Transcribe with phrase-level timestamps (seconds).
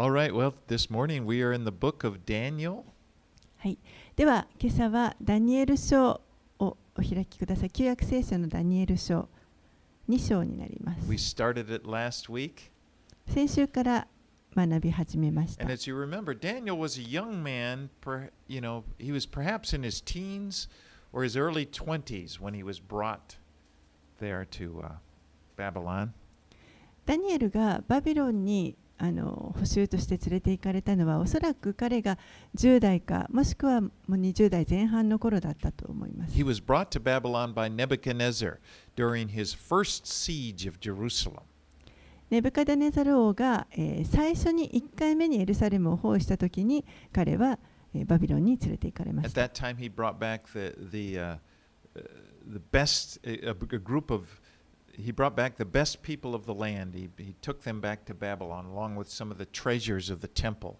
[0.00, 2.84] All right, well, this morning we are in the book of Daniel.
[3.56, 3.76] はい、
[4.14, 6.20] では今朝はダニエル書
[6.60, 7.70] をお開きください。
[7.70, 9.28] 旧約聖書のダニエル書
[10.08, 11.10] 2章になります。
[11.10, 12.70] We started it last week.
[13.26, 14.06] 先週から
[14.54, 15.74] 学び始めました And。
[15.74, 20.00] as you remember, Daniel was a young man, per, you know, he was perhaps in his
[20.00, 20.68] teens
[21.12, 23.34] or his early 20s when he was brought
[24.20, 24.92] there to uh,
[25.56, 26.10] Babylon.
[27.04, 32.18] ダニエルがバビロンにあの捕囚として連れて行かれたのはおそらく彼が
[32.56, 36.44] 10代かもしくはもう20代前半の頃だったと思います He。
[36.44, 38.58] was brought to Babylon by Nebuchadnezzar
[38.96, 41.42] during his first siege of Jerusalem.
[42.30, 47.58] ネブカダネザル王が、えー最初に1回目にエルサレムを包囲した時に彼は、
[47.94, 49.42] えーバビロンに連れて行かれま At した。
[49.46, 51.36] that time, he brought back the the uh,
[51.96, 52.02] uh,
[52.52, 54.26] the best a, a group of
[54.98, 56.94] he brought back the best people of the land.
[56.94, 60.28] He, he took them back to Babylon along with some of the treasures of the
[60.28, 60.76] temple.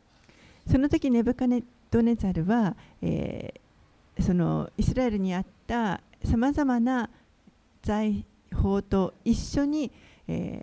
[0.71, 3.61] その時ネブカネドネザルは、えー
[4.21, 7.09] そのイスラエルにあったさまざまな
[7.83, 9.93] 財宝と一緒に、
[10.27, 10.61] え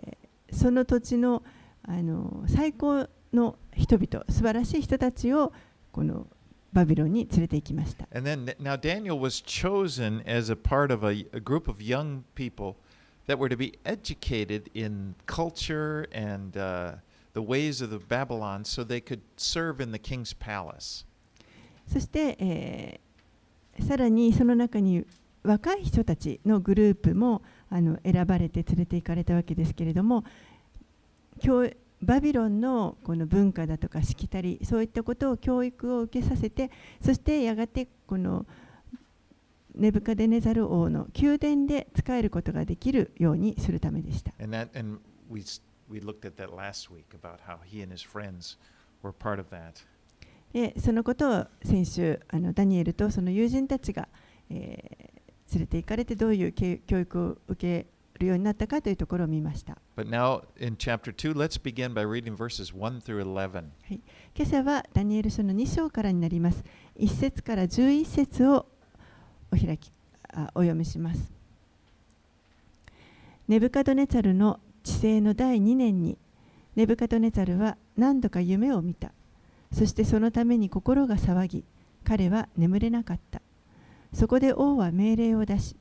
[0.52, 1.42] ーその土地の
[1.88, 5.52] あの最高の人々素晴らしい人たちを
[5.90, 6.26] この
[6.72, 8.06] バビロンに連れて行きました。
[8.14, 12.76] And then now Daniel was chosen as a part of a, a group of young people
[13.26, 16.92] that were to be educated in culture and uh,
[17.34, 21.04] the ways of the Babylon so they could serve in the king's palace.
[21.86, 23.06] そして、えー
[23.80, 25.04] さらにその中に
[25.42, 30.24] 若い人たちのグループもあの選ばれて連れて行かれたわけですけれども
[31.40, 31.68] 教
[32.02, 38.44] バビロンのこの文化だとかしきたりそういったことを教育を受けさせてそしてやがてこの
[39.76, 44.32] ネブカデネザル王の宮殿で使えることができるようにするためでした。
[50.52, 54.08] でそのことを先週あの、ダニエルとその友人たちが、
[54.48, 57.86] えー、連れて行かれてどういう教育を受け
[58.18, 59.76] るようになったかというところを見ました。
[63.86, 64.00] はい、
[64.34, 66.64] 今朝はダニエル書の2章からになります。
[66.98, 68.66] 1節から11節を
[69.52, 69.90] お開き
[70.32, 71.32] あお読みします。
[73.48, 76.18] ネブカドネツァルの治世の第2年に
[76.74, 79.12] ネブカドネツァルは何度か夢を見た。
[79.72, 81.64] そしてそのために心が騒ぎ、
[82.04, 83.40] 彼は眠れなかった。
[84.12, 85.76] そこで王は命令を出し、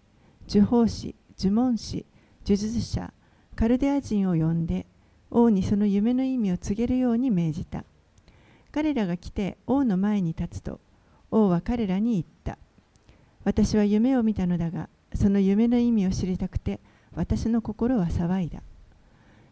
[0.48, 2.06] 呪法師、呪文師、
[2.46, 3.14] 呪術者、
[3.56, 4.86] カルデア人を呼んで、
[5.31, 7.84] 王にその夢の意味を告げるように命じた。
[8.72, 10.80] 彼らが来て王の前に立つと、
[11.31, 12.58] 王は彼らに言った。
[13.45, 16.79] 私は夢を見たのだが、その夢の意味を知りたくて、
[17.13, 18.61] 私の心は騒いだ。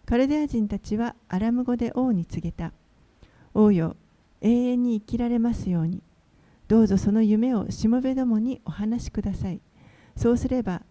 [0.05, 2.73] カルデア人たちはアラム語で王に告げた。
[3.53, 3.95] 王よ、
[4.41, 6.01] 永遠に生きられますように。
[6.67, 9.61] どうぞその夢をしもべどもにお話しください。
[10.17, 10.81] そうすれば、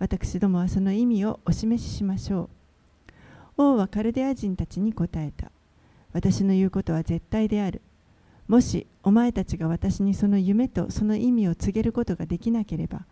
[0.00, 2.50] 私どもはその意味をお示ししましょ
[3.56, 3.62] う。
[3.62, 5.52] 王はカルデア人たちに答えた。
[6.12, 7.82] 私の言うことは絶対である。
[8.48, 13.04] もしお前たちが私にその夢とその意味を告げることができなければ、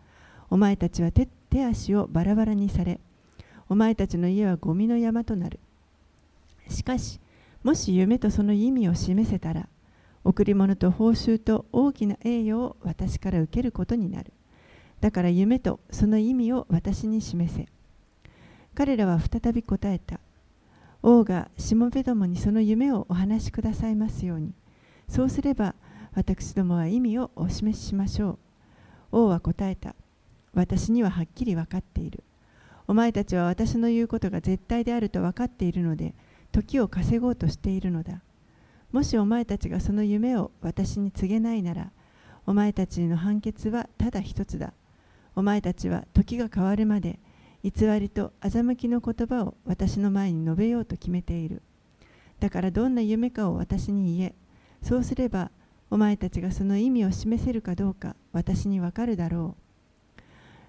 [0.49, 3.01] お前たちは手手足をバラバラにされ、
[3.69, 5.61] お前たちの家はゴミの山となる。
[6.69, 7.21] しかし、
[7.63, 9.69] もし夢とその意味を示せたら、
[10.25, 14.33] 贈り物と報酬と大きな栄誉を私から受けることになる。
[15.01, 17.69] だから夢とその意味を私に示せ。
[18.75, 20.19] 彼らは再び答えた。
[21.03, 24.53] 王がしもべどもにその夢をお話しくださいますように。
[25.09, 25.75] そうすれば
[26.15, 28.39] 私どもは意味をお示ししましょう。
[29.13, 29.95] 王は答えた。
[30.55, 32.25] 私にははっきり分かっている。
[32.89, 36.15] お前たちは私の言うことが絶対であると分かっているので、
[36.53, 38.23] 時を稼ごうとしているのだ。
[38.93, 41.91] もしお前たちがその夢を私に告げないなら、
[42.47, 44.73] お前たちの判決はただ一つだ。
[45.35, 47.19] お前たちは時が変わるまで、
[47.63, 51.63] 偽りと欺きの言葉を私の前に述べようと決めている。
[52.41, 54.35] だからどんな夢かを私に言え。
[54.87, 55.51] そうすれば、
[55.91, 60.23] お前たちがその意味を示せるかどうか私にわかるだろう。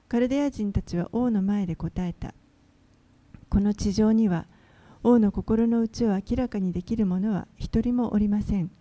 [0.08, 2.34] カルデア人たちは王の前で答えた。
[3.48, 4.48] この地上には
[5.04, 8.72] 王の心の内を明らかにできる者は一人もおりません。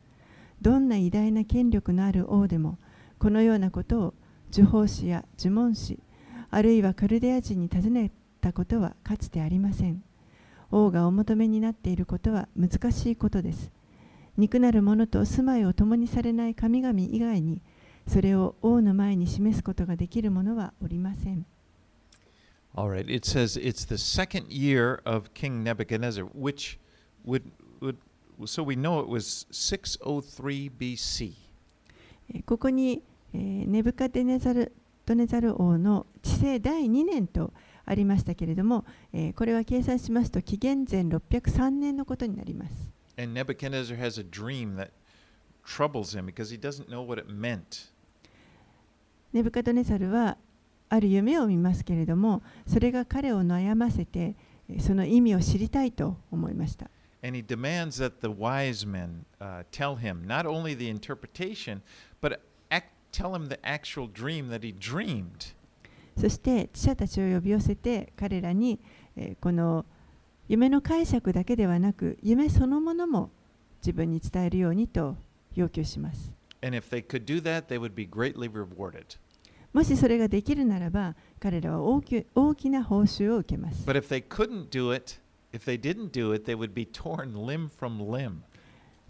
[0.62, 2.78] どんな偉大な権力のある王でも
[3.18, 4.14] このようなことを
[4.50, 5.98] 呪法師や呪文師
[6.50, 8.10] あるいはカルデア人に尋ね
[8.40, 10.02] たことはかつてありません。
[10.70, 13.75] 王がお求めになっていることは難しいことです。
[14.36, 17.62] 肉なる者と住まいを共にされない神々以外に
[18.06, 21.46] それを王の前に示すことができる者はおりません。
[22.74, 26.78] All right, it says it's the second year of King Nebuchadnezzar, which
[27.24, 27.44] would
[27.80, 27.96] would
[28.44, 31.32] so we know it was 603 BC.
[32.34, 33.02] えーここに、
[33.32, 34.72] えーネブカデネザル
[35.06, 37.52] ドネザル王の治世第2年と
[37.86, 42.95] ありましたけれども、えーこれは計算しますと紀元前603年のことになります。
[43.18, 44.90] And Nebuchadnezzar has a dream that
[45.64, 47.90] troubles him because he doesn't know what it meant.
[49.32, 50.36] ネブカドネザルは
[50.88, 54.34] ある夢を見ますけれどもそれが彼を悩ませて
[54.68, 56.90] えーその意味を知りたいと思いました。
[57.22, 61.80] And he demands that the wise men uh, tell him not only the interpretation,
[62.20, 62.38] but
[62.70, 65.54] ac- tell him the actual dream that he dreamed.
[66.18, 68.78] そして知者たちを呼び寄せて彼らに、
[69.16, 69.84] えーこの
[70.48, 73.30] 夢の解釈だけではなく夢そのものも
[73.80, 75.16] 自分に伝えるようにと
[75.54, 76.30] 要求します。
[79.72, 82.00] もしそれができるならば彼らは大
[82.54, 83.84] き,な報酬を受けます。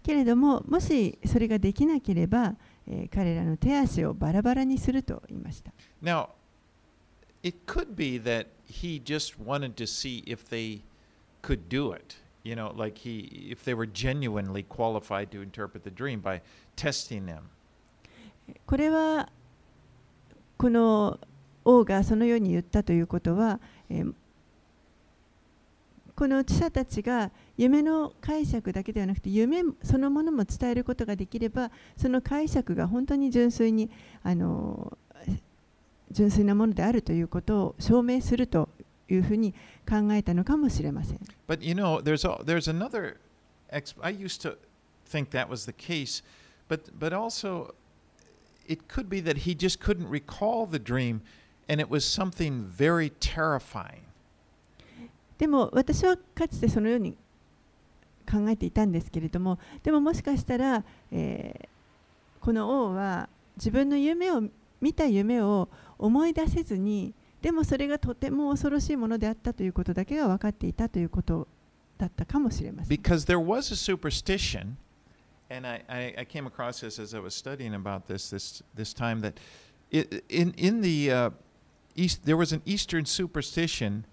[0.03, 2.55] けれどももしそれができなければ、
[2.87, 5.71] えー、彼らの手足をバラバラにすると言いました。
[11.47, 12.17] Could do it.
[12.43, 16.41] You know, like he, if they were genuinely qualified to interpret the dream by
[16.75, 17.49] testing them.
[18.65, 19.29] これは
[20.57, 21.19] この
[21.65, 23.59] 王がそのように言ったということは、
[23.89, 24.13] えー
[26.15, 33.91] この知者たちが夢の解釈だけではなくて夢そのものも伝えることができればその解釈が本当に純粋に
[34.23, 34.97] あの
[36.09, 38.67] 純粋なものであるということを証明すると
[39.09, 39.53] いうふうに
[39.87, 41.19] 考えたのかもしれません。
[41.47, 43.17] But you know, there's a, there's another.
[43.69, 44.57] I used to
[45.09, 46.23] think that was the case,
[46.69, 47.73] but but also,
[48.67, 51.21] it could be that he just couldn't recall the dream,
[51.69, 54.03] and it was something very terrifying.
[55.37, 57.15] でも私はかつてそのように
[58.29, 61.77] 考えていたんですけれどもでももしかしたら、えー
[62.47, 63.27] この王は
[63.57, 64.41] 自分の夢を
[64.79, 65.67] 見た夢を
[65.99, 71.47] 思い出せずにでもそれがとても恐ろしいものであったということだけが分かっていたということ
[71.97, 72.97] だったかもしれません。
[72.97, 74.75] Because there was a superstition,
[75.49, 78.93] and I, I, I came across this as I was studying about this this this
[78.93, 79.39] time that
[79.91, 81.29] it, in in the uh,
[81.95, 84.05] east there was an Eastern superstition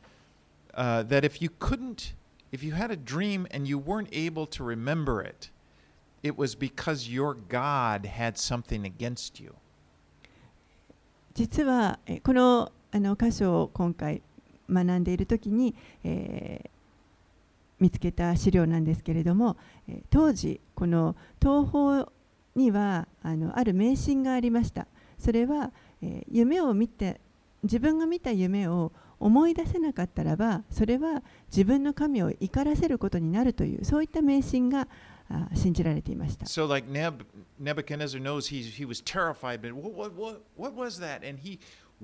[0.75, 2.13] uh, that if you couldn't,
[2.53, 5.51] if you had a dream and you weren't able to remember it,
[6.23, 9.55] it was because your God had something against you.
[11.35, 14.23] 実はえーこのあの箇所を今回
[14.71, 15.75] 学んでいる時に、
[16.05, 16.75] えー
[17.81, 19.57] 見つけた資料なんですけれども、
[20.09, 22.09] 当時この東方
[22.55, 24.87] にはあのある迷信がありました。
[25.19, 25.71] それは、
[26.01, 27.21] え夢を見て
[27.63, 34.87] 自分が見た夢を思い出せなかったらばそれは自分の神を怒らせることになるというそういった迷信が
[35.55, 36.47] 信じられていました。
[36.47, 37.25] So like Neb,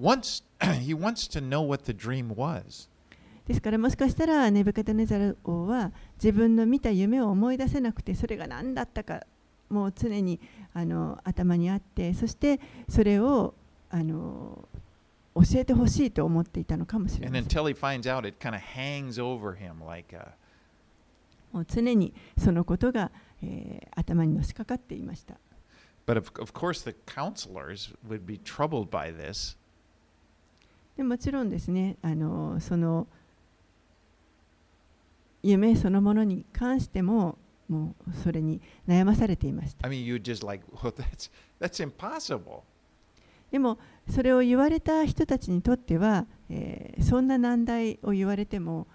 [0.00, 0.43] wants,
[0.81, 2.88] he wants to know what the dream was.
[3.47, 5.91] ですからもしかしたらネブカテネザルは
[6.23, 9.26] 自分の見た夢を思い出せなくてそれが何だったか
[9.69, 10.38] もう常に
[10.73, 13.55] あの頭にあってそしてそれを
[13.91, 14.69] あの
[15.35, 17.56] 教えてほしいと思っていたのかもしれませ。
[21.52, 23.11] もう常にそのことが、
[23.43, 25.35] えー、頭にのしかかっていました。
[26.07, 29.57] But of course the counselors would be troubled by this.
[31.00, 33.07] でもちろんですねあのその
[35.42, 37.38] 夢そのものに関しても
[37.71, 42.61] もうそれに悩まされていました I mean, you'd just like, well, that's, that's impossible.
[43.50, 43.78] でも
[44.11, 48.87] それを言われた人たちにとっては、えーそんな難題を言われても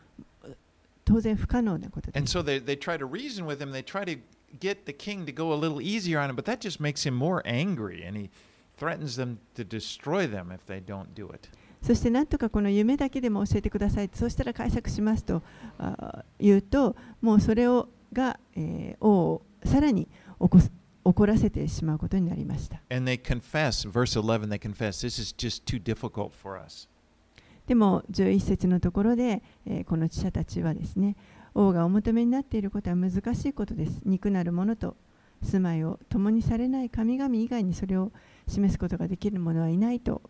[1.06, 2.38] 当然不可能なことで And す。
[2.38, 3.72] so they, they try to reason with him.
[3.72, 4.20] They try to
[4.60, 7.16] get the king to go a little easier on him, but that just makes him
[7.16, 8.06] more angry.
[8.08, 8.30] And he
[8.78, 11.50] threatens them to destroy them if they don't do it.
[11.86, 15.44] そしてなんとかこの夢だけでも教えてくださいそうしたら解釈しますと
[15.78, 20.08] あ言うともうそれをが、えー王をさらに
[20.42, 20.72] 起こす
[21.04, 22.82] 怒らせてしまうことになりました。
[22.90, 26.90] And they confess, verse 11, they confess, this is just too difficult for us.
[27.68, 31.16] でも11節のところで、えーこの知者たちはですね
[31.54, 34.96] 王がお求めになっていることは難しいことです肉なるものと
[35.44, 38.12] 住まいを共にされない神々以外にそれを
[38.48, 40.22] 示すことができる者はいないと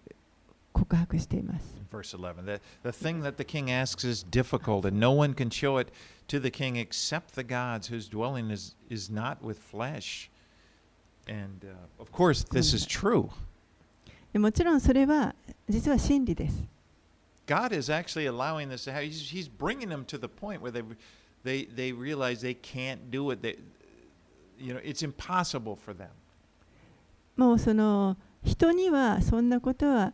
[0.75, 5.35] 告白しています Verse 11, the, the thing that the king asks is difficult, and no one
[5.35, 5.88] can show it
[6.28, 10.30] to the king except the gods whose dwelling is, is not with flesh.
[11.26, 13.30] And uh, of course, this is true.
[14.33, 15.35] でもちろんそれは
[15.69, 16.62] 実は真理です
[17.47, 19.11] God is actually allowing this to happen.
[19.11, 20.85] He's, he's bringing them to the point where they,
[21.42, 23.42] they, they realize they can't do it.
[23.42, 23.57] They,
[24.57, 26.11] you know, it's impossible for them.
[27.37, 30.12] もうその人にはそんなことは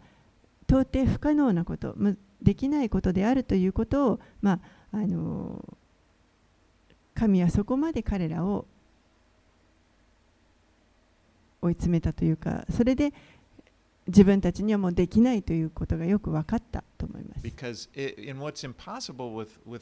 [0.71, 4.61] 到底不可能なこと、むできないことであるということを、ま
[4.93, 5.77] あ、あの
[7.13, 8.65] 神はそこまで彼らを
[11.61, 13.13] 追い詰めたというか、それで
[14.07, 17.41] 自分たちにはもうできないということがよく分かったと思います。
[17.45, 19.81] Because in what's impossible with, with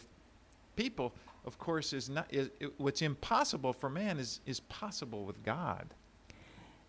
[0.75, 1.11] people,
[1.45, 5.85] of course, is not is, what's impossible for man is, is possible with God.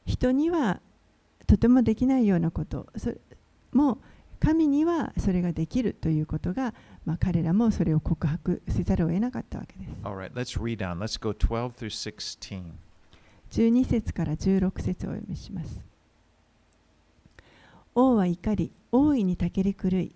[0.06, 0.80] 人には
[1.46, 3.12] とてもできないようなことそ
[3.72, 3.98] もう
[4.40, 6.74] 神にはそれができるということが、
[7.04, 10.98] まあ、彼らもそれを告白せざるを得なかったわけです right, let's read on.
[10.98, 12.62] Let's go 12 through 16.
[13.50, 15.80] 12節から16節をお読みします
[17.94, 20.14] 王は怒り大いにたけり狂い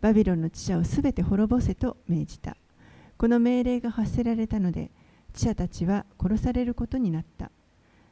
[0.00, 2.56] バビロンの知者をすべて滅ぼせと命じた
[3.18, 4.90] この命令が発せられたので
[5.34, 7.50] 知者たちは殺されることになった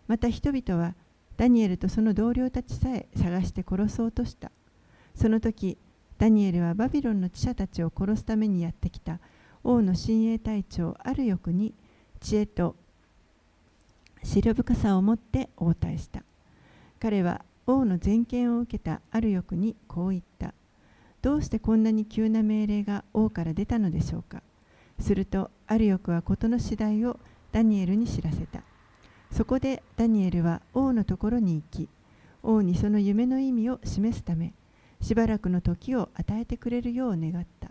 [0.09, 0.95] また人々は
[1.37, 4.51] ダニエルとその同僚たちさえ探して殺そうとした
[5.15, 5.79] その時
[6.19, 9.21] ダニエルはバビロンの知者たちを殺すためにやってきた。
[9.63, 11.75] 王の親衛隊長ある欲に
[12.21, 12.77] 知恵と
[14.23, 16.23] 思慮深さを持って応対した。
[17.01, 20.55] 彼は王の全権を受けたある欲にこう言った。
[21.23, 24.43] どうしてこんなに急な命令が王から出たのでしょうか。
[25.01, 27.19] するとある欲は事の次第を
[27.53, 28.63] ダニエルに知らせた。
[29.33, 31.89] そこでダニエルは王のところに行き
[32.43, 34.53] 王にその夢の意味を示すため
[35.05, 37.71] しばらくの時を与えてくれるよう願った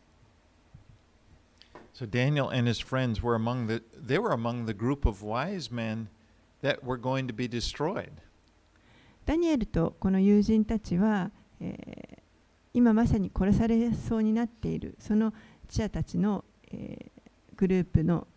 [1.95, 5.71] So Daniel and his friends were among the they were among the group of wise
[5.73, 6.09] men
[6.61, 8.11] that were going to be destroyed.
[9.25, 12.23] ダニエルとこの友人たちは、えー
[12.75, 15.31] 今まさに殺されそうになっているその
[15.69, 18.27] 知者たちの、えーグループの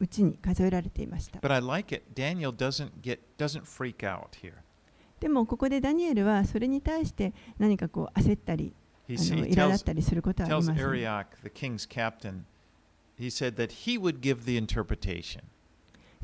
[0.00, 1.38] うちに数えられていました。
[1.38, 2.02] But I like it.
[2.12, 4.63] Daniel doesn't get doesn't freak out here.
[5.20, 8.74] でもここでダニエルはそれに対して何かこう焦ったり、
[9.08, 10.72] いらだったりすることはありませ。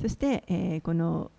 [0.00, 1.30] そして、えー、この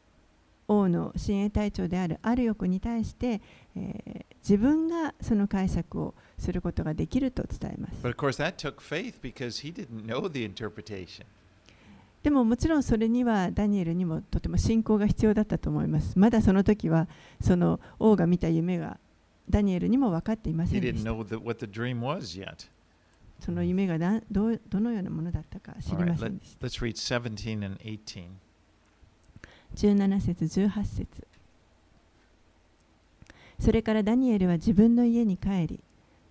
[0.67, 3.41] 王の親衛隊長であるアルヨクに対して、
[3.75, 8.01] えー、自分がその解釈をすることができると伝えます。
[12.23, 16.19] でももちろんそれにはダニエルにもとても信仰が必要だったと思います。
[16.19, 17.07] まだその時は
[17.41, 18.99] その王が見た夢が
[19.49, 21.11] ダニエルにも分かっていませんでした。
[23.39, 26.67] その夢がなどうどのようなものだったか知りませんでした。
[26.67, 28.27] let's read 17 and 18.
[29.75, 31.27] 17節18節
[33.59, 35.79] それからダニエルは自分の家に帰り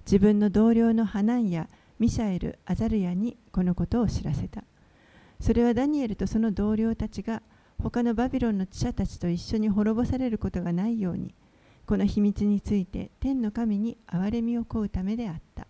[0.05, 1.69] 自分の同僚のハナンや
[1.99, 4.65] ミシャエル・アザルヤにこのことを知らせた
[5.41, 7.43] それはダニエルとその同僚たちが
[7.83, 11.35] 他のバビロンの知者たちと一緒に滅ぼされることがないように
[11.87, 15.67] この秘密について天の神に憐れみを請うためであった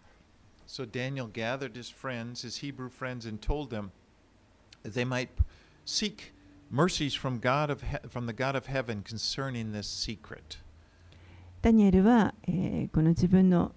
[0.66, 3.90] So Daniel gathered his friends, his Hebrew friends, and told them
[4.84, 5.28] that they might
[5.84, 6.32] seek
[6.70, 10.58] mercies from God of from the God of heaven concerning this secret.
[11.62, 13.72] ダニエルは、えーこの自分の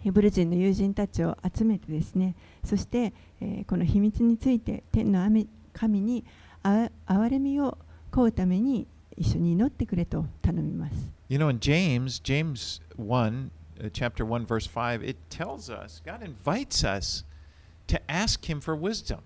[0.00, 6.24] ヘブル人の友人たちを集めてですねそして、えーこの秘密について天の神神に
[6.62, 7.78] あ憐れみを
[8.10, 10.94] 請うために一緒に祈ってくれと頼みます。
[11.28, 16.84] You know, in James, James 1, uh, chapter 1, verse 5, it tells us, God invites
[16.84, 17.24] us
[17.86, 19.18] to ask Him for wisdom.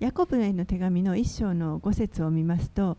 [0.00, 2.96] ヤコブへの手紙の一章の5節を見ますと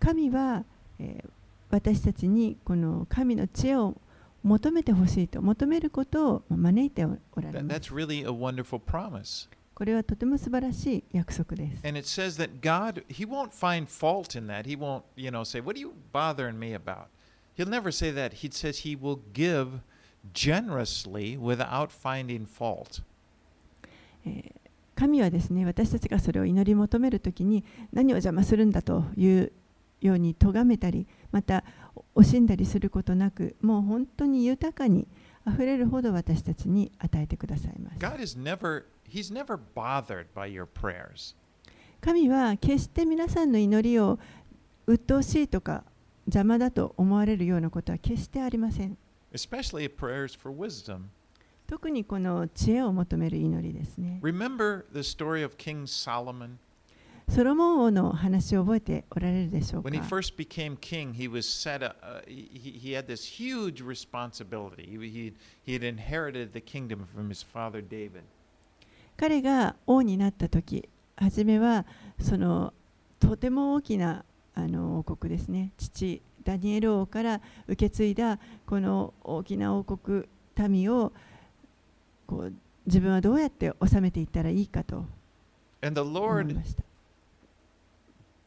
[0.00, 0.64] 神は、
[0.98, 1.30] えー
[1.70, 3.96] 私たちにこの神の知恵を
[4.44, 7.90] 求めてほしいと、求めることを招いておられます。
[9.74, 11.82] これはとても素晴らしい約束です。
[24.94, 29.52] 神はですね、私たちがそれを祈り求めるときに何を邪魔するんだという
[30.00, 31.64] ように咎めたり、また、
[32.14, 35.06] 惜しんだりすることなくもう本当に豊かに
[35.44, 41.34] あふれるほど私たちに与えてくださいます God is never, He's never bothered by your prayers.
[42.00, 44.18] 神は決して皆さんの祈りを
[44.86, 45.84] 鬱陶しいとか
[46.26, 48.96] 邪魔だと思われるようなことは決してありません
[49.32, 51.04] especially prayers for wisdom.
[51.66, 56.56] 特にこの知恵を求める祈りですね Remember the story of King Solomon?
[57.28, 61.82] ソロモン王の話を覚えておられるでしょうか When he first became king, he was set.
[61.82, 64.86] A, uh, he, he had this huge responsibility.
[64.86, 65.32] He, he,
[65.64, 68.22] he had inherited the kingdom from his father David.
[69.16, 71.86] 彼が王になった時初めは
[72.20, 72.72] その
[73.20, 80.24] とても大きなあの王国ですね父ダニエル王から受け継いだこの大きな王国
[80.68, 81.12] 民を
[82.26, 82.52] こう
[82.86, 85.06] 自分はどうやって治めていったらいいかと
[85.82, 86.82] 思いました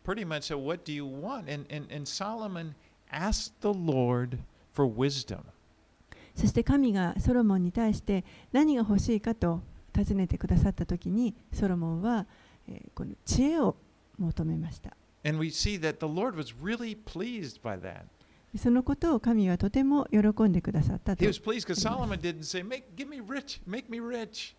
[0.07, 1.49] pretty much said, What do you want?
[1.49, 2.75] And, and, and Solomon
[3.11, 4.39] asked the Lord
[4.71, 5.39] for wisdom.
[6.33, 8.23] そして神がソロモンに対して
[8.53, 9.61] 何が欲しいかと
[9.91, 12.27] 尋ねてくださった時にソロモンは、
[12.69, 13.75] えーこの知恵を
[14.19, 14.95] 求めました
[15.25, 18.03] And we see that the Lord was really pleased by that.
[18.57, 24.55] そのことを神はとても喜んでくださったと He was pleased because Solomon didn't say, make, Give me rich, make me rich.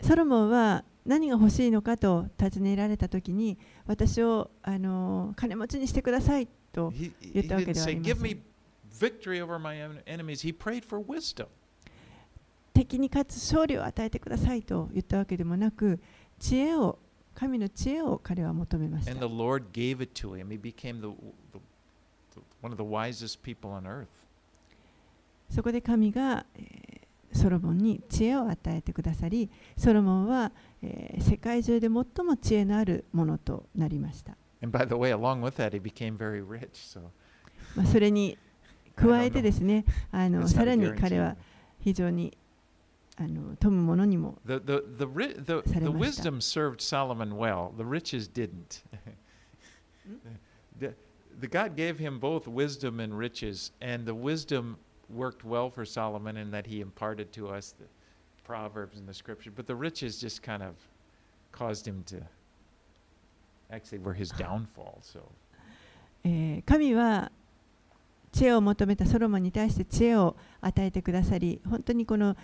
[0.00, 6.92] ソロモンは何が欲しいのかと尋ねられたときに私をあの金持ちにしてくださいと
[7.32, 8.54] 言ったわけではありません。
[8.94, 10.42] Victory over my enemies.
[10.42, 11.48] He prayed for wisdom.
[12.72, 16.00] 敵に勝つ勝利を与えてくださいと言ったわけでもなく、
[16.38, 16.98] 知恵を、
[17.34, 19.14] 神の知恵を彼は求めました。
[19.14, 19.26] The, the,
[25.50, 26.46] そこで神が、
[27.34, 31.90] ソロモンに知恵を与えてくださりソロモンは、えー世界中で最
[32.24, 36.68] も知恵のあるものとなりました、And by the way, along with that, he became very rich.
[36.74, 37.00] So
[37.76, 38.38] まあ、それに
[38.94, 41.36] 加えてですねあのさらに.彼は
[41.80, 42.36] 非常に
[43.16, 46.28] あの富むものにも The, the, the, ri- the, the されました。
[46.30, 48.82] wisdom served Solomon well, the riches didn't.
[50.78, 50.94] the,
[51.40, 54.76] the God gave him both wisdom and riches, and the wisdom
[55.08, 57.86] worked well for Solomon in that he imparted to us the
[58.44, 60.74] Proverbs and the scripture, but the riches just kind of
[61.52, 62.16] caused him to
[63.70, 65.00] actually were his downfall.
[65.02, 65.20] So
[66.24, 67.30] えー神は
[68.32, 72.36] 知恵を求めたソロモンに対して知恵を与えてくださり本当にこの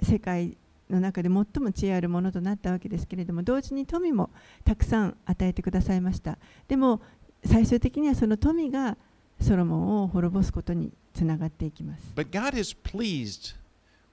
[0.00, 0.56] 世界
[0.88, 4.30] の中で最も知恵あるものとなったわけですけれども同時に富も
[4.64, 7.02] たくさん与えてくださいましたでも
[7.44, 8.96] 最終的にはその富が
[9.40, 13.54] ソロモンを滅ぼすことにつながっていきます But God is pleased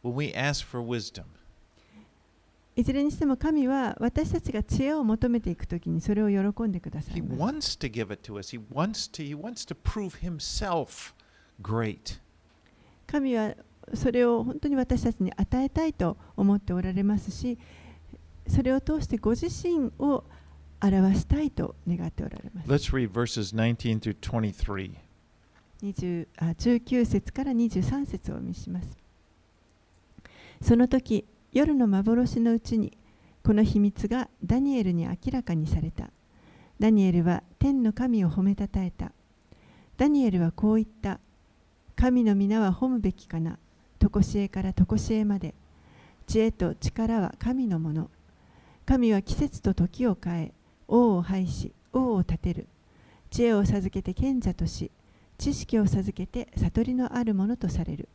[0.03, 1.23] when we ask for wisdom.
[2.75, 8.55] いずれにしても神は私たちが知恵を求めていくときにそれを喜んでくださ He います wants to give it to us.
[8.55, 11.13] He wants to he wants to prove himself
[11.61, 12.19] great.
[13.05, 13.53] 神は
[13.93, 17.59] それを本当に私たちに与えたいと思っておられますし
[18.47, 20.23] それを通してご自身を
[20.81, 24.91] 表したいと願っておられます Let's read verses 19 through 23.
[25.83, 28.97] 20あ19節から23節をお見せします。
[30.61, 32.97] その時夜の幻のうちに
[33.43, 36.09] この秘密がダニエルに明らかにされた。
[36.79, 39.11] ダニエルは天の神を褒めたたえた。
[39.97, 41.19] ダニエルはこう言った。
[41.95, 43.59] 神の皆は褒むべきかな。
[43.99, 45.53] 常しえから常しえまで。
[46.25, 48.09] 知恵と力は神のもの。
[48.85, 50.53] 神は季節と時を変え
[50.87, 52.67] 王を廃し王を立てる。
[53.29, 54.89] 知恵を授けて賢者とし
[55.37, 58.09] 知識を授けて悟りのあるものとされる。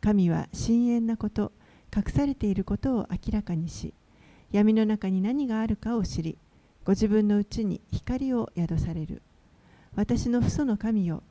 [0.00, 1.52] 神は深遠なこと
[1.96, 3.94] 隠されていることを明らかにし
[4.50, 6.38] 闇の中に何があるかを知り
[6.84, 9.22] ご自分のうちに光を宿される。
[9.94, 11.22] 私の父祖の神よ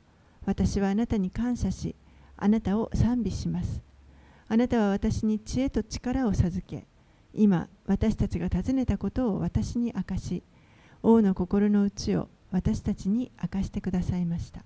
[0.46, 1.94] 私はあなたに感謝し
[2.36, 3.82] あなたを賛美します。
[4.48, 6.86] あなたは私に知恵と力を授け
[7.34, 10.42] 今私たちが尋ねたことを私に明かし
[11.02, 14.64] 王の心の内を私たちに明かしてくださいました。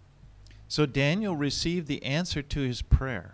[0.67, 3.31] So Daniel received the answer to his prayer.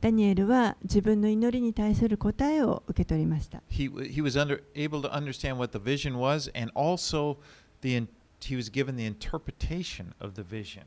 [0.00, 3.62] ダニエルは自分の祈りに対する答えを受け取りました。
[3.70, 7.38] He, he was under, able to understand what the vision was, and also
[7.80, 8.08] the, in-
[8.40, 10.82] he was given the interpretation of the vision.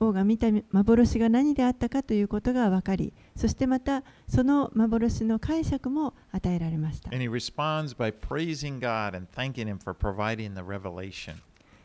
[0.00, 7.10] 王が見た幻が何であったかということが分かり、そしてまたその幻の解釈も与えられました。
[7.10, 11.36] And he responds by praising God and thanking him for providing the revelation.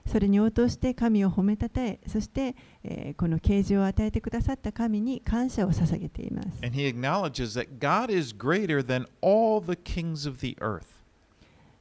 [0.06, 6.48] それに応答して神を褒めたたえ、そして、えーこの啓示を与えてくださった神に感謝を捧げています。
[6.62, 10.84] And he acknowledges that God is greater than all the kings of the earth.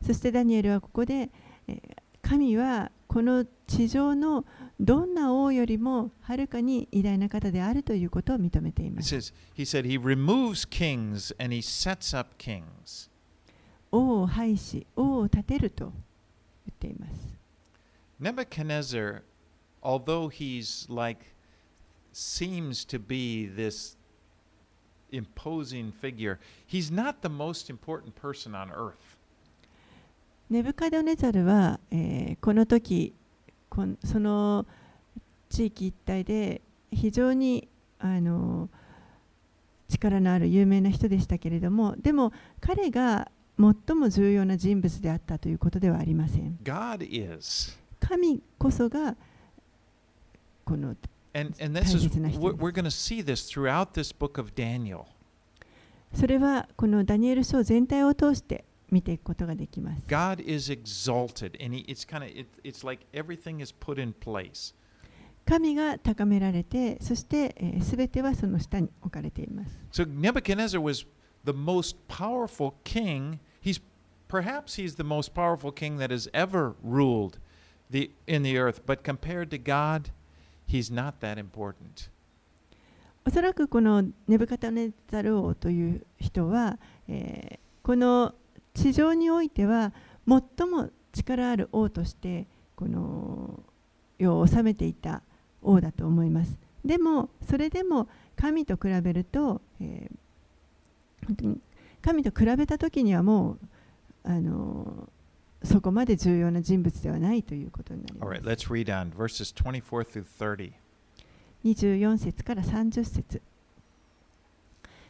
[0.06, 1.30] そしてダニエルはここで、
[1.68, 1.80] えー
[2.28, 4.46] 神はこの地上の
[4.80, 9.16] どんな王よりもはるかに偉大な方であるということを認めています。
[9.16, 13.12] says, he said, He removes kings and he sets up kings.
[13.92, 15.94] 王を廃し、王を立てると言
[16.72, 17.35] っています。
[18.20, 19.24] Nebuchadnezzar,
[19.84, 21.36] although he's like,
[22.12, 23.98] seems to be this
[25.12, 29.18] imposing figure, he's not the most important person on earth.
[30.48, 33.14] ネブカドネザルは、えーこの時
[33.68, 34.66] こんその
[35.50, 37.68] 地域一帯で非常に
[38.00, 38.70] あの
[39.90, 46.58] 力のある有名な人でしたけれどもでも彼が最も重要な人物であったということではありません。
[46.64, 47.78] God is.
[48.08, 49.16] 神こそが
[50.64, 50.96] この
[51.34, 55.06] And, and this is, we're, going to see this throughout this book of Daniel.
[56.14, 60.04] それはこのダニエル書全体を通して見ていくことができます。
[60.08, 64.74] God is exalted, and it's kind of it, it's like everything is put in place.
[65.46, 69.78] 神が高められて、そしてすべてはその下に置かれています。
[69.92, 71.06] So Nebuchadnezzar was
[71.44, 73.40] the most powerful king.
[73.62, 73.82] He's
[74.30, 77.40] perhaps he's the most powerful king that has ever ruled
[77.90, 80.12] the in the earth, but compared to God,
[80.68, 82.10] he's not that important.
[83.28, 88.34] おそらくこのネブカタネザル王という人は、えーこの
[88.74, 89.94] 地上においては
[90.28, 93.60] 最も力ある王としてこの
[94.18, 95.22] 世を治めていた
[95.62, 96.58] 王だと思います。
[96.84, 101.60] でもそれでも神と比べると、えー本当に
[102.02, 103.60] 神と比べた時にはもう
[104.24, 105.10] あの
[105.66, 108.68] そこまで重要な人物ではないということになり All ま right, す。
[108.68, 110.74] let's read on verses 24 through 30.
[111.64, 113.42] 24節から30節。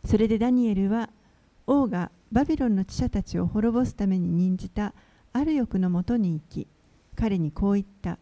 [0.05, 1.09] それでダニエルは
[1.67, 4.93] 王がバビロンの知者たちを滅ぼすために任じた
[5.33, 6.67] ある欲のもとに行き
[7.15, 8.17] 彼にこう言った。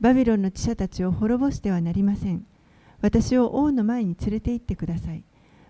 [0.00, 2.44] バビロンの知者たちを滅ぼしてはなりません。
[3.00, 5.22] 私を王の前に連れて行ってください。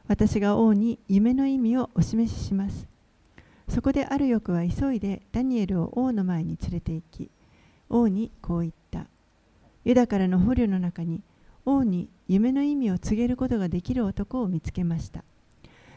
[0.08, 2.86] 私が王に夢の意味をお示しします
[3.68, 7.30] そこである欲は急いでダニエルを王の前に連れて行き
[7.88, 9.06] 王にこう言った
[9.84, 11.22] ユダからの捕虜の中に
[11.64, 15.22] 王に夢の意味を告げることができる男を見つけました。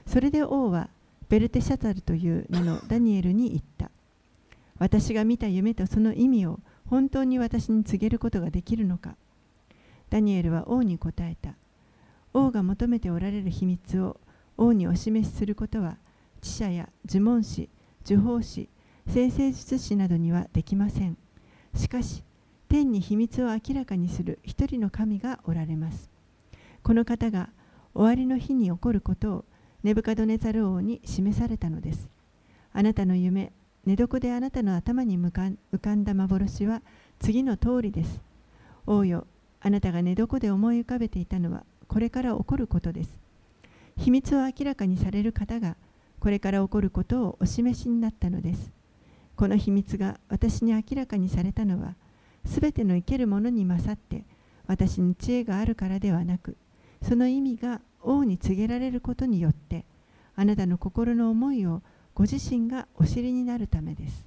[0.05, 0.89] それで王は
[1.29, 3.89] ベルテシャザルという名のダニエルに言った。
[4.77, 9.15] 私が見た夢とその意味を本当に私に告げることができるのか。
[10.09, 11.55] ダニエルは王に答えた。
[12.33, 14.17] 王が求めておられる秘密を
[14.57, 15.97] 王にお示しすることは、
[16.45, 17.69] 知者や呪文師、
[18.05, 18.69] 呪法師、
[19.07, 21.17] 先生術師などにはできません。
[21.73, 22.23] しかし、
[22.69, 26.11] 天に秘密を明らかにする一人の神がおられます。
[26.83, 27.49] この方が
[27.95, 29.45] 終わりの日に起こることを
[29.81, 32.09] ネブカドネザル王に示されたのです。
[32.73, 33.51] あなたの夢、
[33.85, 36.83] 寝床であなたの頭に浮かんだ幻は
[37.19, 38.21] 次の通りです。
[38.85, 39.25] 王よ、
[39.61, 43.19] あなたが寝床で思い浮かべていたのはこれから起こることです。
[43.97, 45.75] 秘密を明らかにされる方が
[46.19, 48.71] これから起こることをお示しになったのです。
[49.35, 51.95] この秘密が私に明らかにされたのは
[52.45, 54.23] すべての生けるものに勝って
[54.65, 56.55] 私に知恵があるからではなく
[57.01, 59.85] その意味が王に告げられることによって
[60.35, 61.81] あなたの心の思いを
[62.13, 64.25] ご自身がお知りになるためです。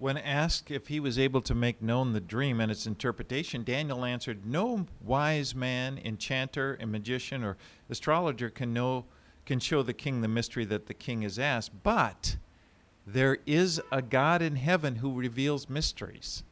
[0.00, 4.04] When asked if he was able to make known the dream and its interpretation, Daniel
[4.04, 7.56] answered, No wise man, enchanter, and magician or
[7.88, 9.04] astrologer can know
[9.44, 12.36] can show the king the mystery that the king has asked, but
[13.06, 16.44] there is a God in heaven who reveals mysteries.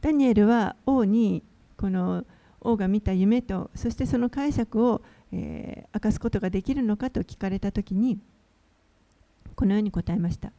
[0.00, 1.42] ダニエルは王に
[1.76, 2.24] この
[2.60, 8.20] 王が見た夢とそしてその解釈を、えー明かすことができるのかと聞かれたときに
[9.56, 10.52] このように答えました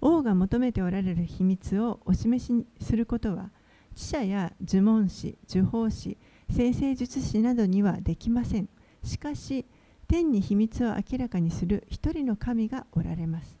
[0.00, 3.50] 王が求めておられる秘密をお示しすることは
[3.94, 6.16] 知者や呪文師呪法師
[6.50, 8.68] 先生術師などにはできません
[9.02, 9.66] しかし
[10.08, 13.58] 天に秘密を明らかにする一人の神がおられます。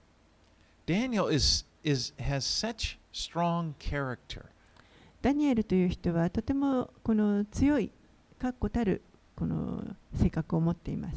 [5.22, 7.90] ダニエルという人はとてもこの強い、
[8.38, 9.02] 確固たる
[9.34, 9.82] この
[10.14, 11.16] 性格を持っています。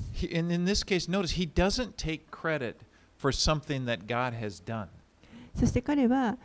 [5.55, 6.37] そして彼は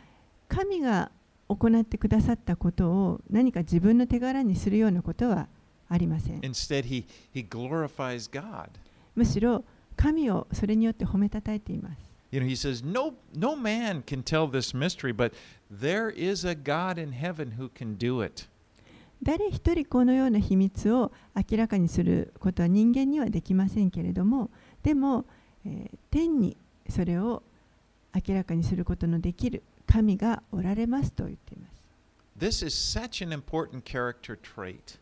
[0.47, 1.11] 神が
[1.47, 5.47] 行ってくださったことを何か自分の手柄にするようなことは
[5.89, 6.39] ありません。
[6.41, 8.69] Instead, he, he glorifies God.
[9.15, 9.63] むしろ
[9.95, 11.97] 神をそれによって褒めたたえています。
[12.31, 15.31] You know, he says, no, no man can tell this mystery, but
[15.71, 18.47] there is a God in heaven who can do it.
[19.23, 24.49] 誰一人このような秘密を明らかにすることは人間にはできませんけれども、
[24.83, 25.25] でも、
[25.65, 26.55] えー天に
[26.89, 27.43] それを
[28.13, 31.75] 明らかにすることのできる神がおられますと言っています。
[32.37, 34.99] This is such an important character trait.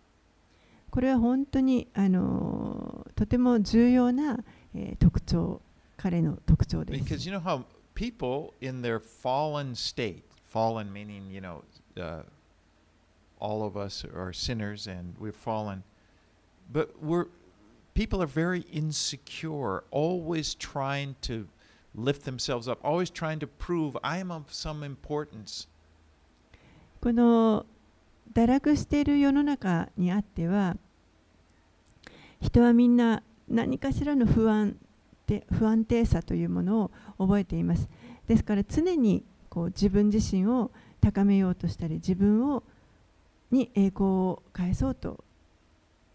[0.93, 4.37] これは本当に、あのーとても重要な、
[4.75, 5.59] えー特徴、
[5.97, 7.03] 彼の特徴です。
[7.03, 7.63] Because you know how
[7.95, 11.63] people in their fallen state, fallen meaning, you know,
[11.97, 12.21] uh,
[13.39, 15.81] all of us are sinners and we're fallen,
[16.71, 17.25] but we're
[17.95, 21.47] people are very insecure, always trying to
[21.95, 25.67] lift themselves up, always trying to prove I am of some importance.
[27.01, 27.65] この
[28.33, 30.77] 堕落している世の中にあっては
[32.41, 34.75] 人はみんな何かしらの不安
[35.25, 37.87] て不安定さというものを覚えています。
[38.27, 42.63] ですから常にこう自分自身を高めようとしたり自分を
[43.51, 45.23] に栄光を返そうと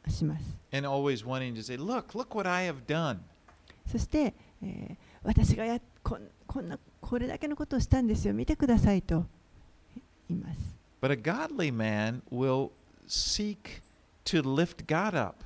[0.09, 0.44] します。
[0.72, 3.18] And always wanting to say, Look, look what I have done.
[3.87, 8.35] そして、えー私がやこんこんなこれだけのことをしたんですよ。
[8.35, 9.26] 見てくださいと
[10.28, 12.71] 言います But a godly man will
[13.07, 13.81] seek
[14.25, 15.43] to lift God up,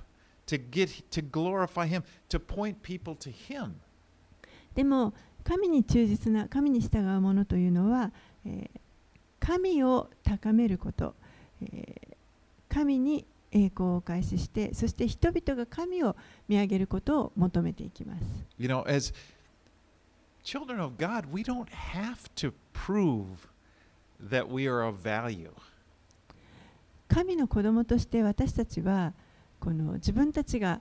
[0.48, 3.76] to get to glorify him, to point people to him.
[4.76, 5.14] でも
[5.44, 8.12] 神に忠実な神に従うものというのは、
[8.46, 8.80] えー
[9.40, 11.16] 神を高めること、
[11.62, 12.18] えー
[12.70, 16.16] 神に栄光を開始してそして人々が神を
[16.50, 18.24] 見上げることを求めていきます
[18.60, 19.14] You know, as
[20.44, 23.48] children of God, we don't have to prove
[24.29, 25.51] that we are of value.
[27.09, 29.13] 神の子供として私たちは
[29.61, 30.81] この自分たちが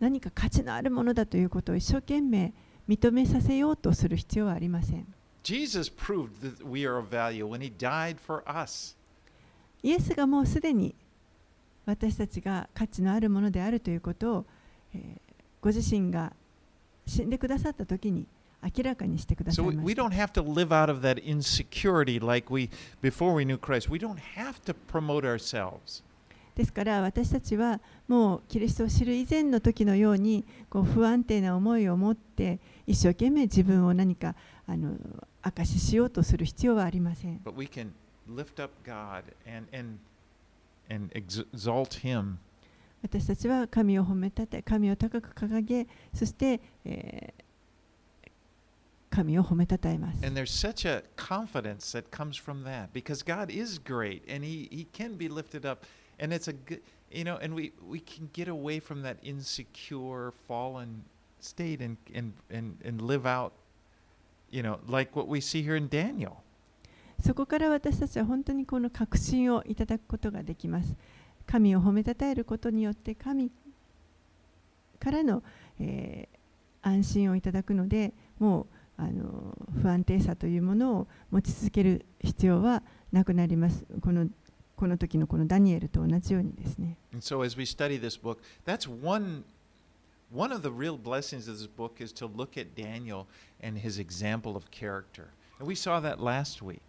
[0.00, 2.54] 何か価値のあるものだということを一生懸命
[2.88, 5.06] 認めさせようとする必要はありません
[5.42, 8.96] Jesus proved that we are of value when he died for us.
[9.82, 10.94] イエスがもうすでに
[11.84, 14.46] 私たちが価値のあるものであるということを、
[14.94, 15.28] えー
[15.60, 16.32] ご自身が
[17.06, 18.26] 死んでくださった時に
[18.62, 19.64] 明らかにしてください。
[26.54, 34.34] ですから私たちはもうキリストを知る以前の時のようにこう不安定な思いを持って一生懸命自分を何か
[34.66, 34.96] あの
[35.44, 37.40] 明かししようとする必要はありません。
[43.02, 47.44] 私たちは神を褒めたて、神を高く掲げ、そして、えー、
[49.18, 54.68] 神を褒めたたえます And there's such a confidence that comes from that because God is great and he,
[54.70, 55.84] he can be lifted up.
[56.20, 60.32] And it's a good, you know, and we, we can get away from that insecure,
[60.46, 61.02] fallen
[61.40, 63.52] state and, and, and, and live out,
[64.50, 66.44] you know, like what we see here in Daniel.
[67.20, 70.94] そこから私たちは本当にこの確信をいただくことができます。
[71.44, 73.50] 神を褒めたたえることによって神
[75.00, 75.42] からの、
[75.80, 76.38] えー
[76.82, 78.66] 安心をいただくのでもう
[78.98, 82.82] あの不安定さというものを持ち続ける必要は
[83.12, 83.86] なくなります。
[84.02, 84.28] この
[84.76, 86.96] この時のこのダニエルと同じようにですね。
[87.12, 89.44] And so as we study this book, that's one
[90.32, 93.26] one of the real blessings of this book is to look at Daniel
[93.62, 95.28] and his example of character.
[95.58, 96.80] And we saw that last week.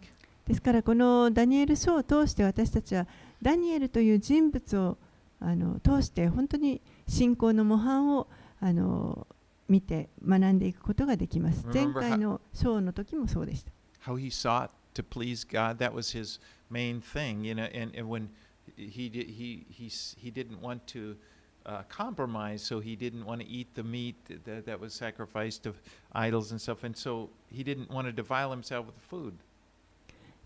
[0.46, 3.06] ですからこのダニエル書を通して私たちは
[3.40, 4.98] ダニエルという人物を
[5.38, 8.26] あの通して本当に信仰の模範を
[8.60, 9.26] あの
[9.70, 11.64] 見て学んでいくことができます。
[11.72, 13.72] 前回の章の時もそうでした。
[14.04, 15.78] how he sought to please God.
[15.78, 17.68] That was his main thing, you know.
[17.72, 18.30] And, and when
[18.76, 21.16] he did, he he he didn't want to
[21.64, 25.74] uh, compromise, so he didn't want to eat the meat that, that was sacrificed to
[26.12, 29.34] idols and stuff, and so he didn't want to defile himself with food.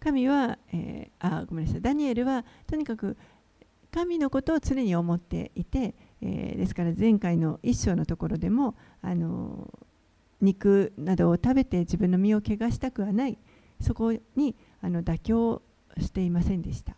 [0.01, 3.17] 神は、えーあごめんなさいダニエルはとにかく
[3.91, 9.71] 神のことを常に思っていて、えーですから前回の一章のところでもあの
[10.41, 13.39] 肉などを食べて自分の身を汚したくはない
[13.81, 15.63] そこにあの妥協
[15.99, 16.97] していませんでした。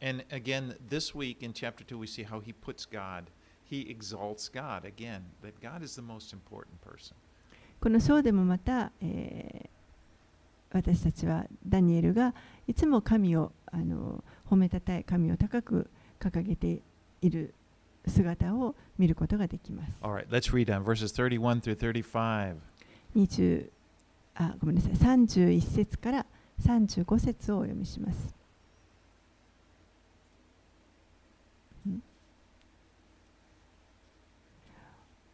[0.00, 3.24] And again, this week in chapter two, we see how he puts God,
[3.64, 5.22] he exalts God again.
[5.42, 7.14] That God is the most important person.
[7.80, 9.74] この章でもまた、えー
[10.74, 12.34] 私たちはダニエルが
[12.66, 15.88] いつも神をあの褒めたたえ神を高く
[16.18, 16.80] 掲げて
[17.22, 17.54] いる
[18.10, 19.92] 姿を見ることができます。
[20.02, 22.56] All right, let's read on verses 31 through 35.
[23.16, 23.70] 20
[24.36, 26.26] あごめんなさい31節から
[26.64, 28.34] 35節をお読みします。
[31.88, 32.02] ん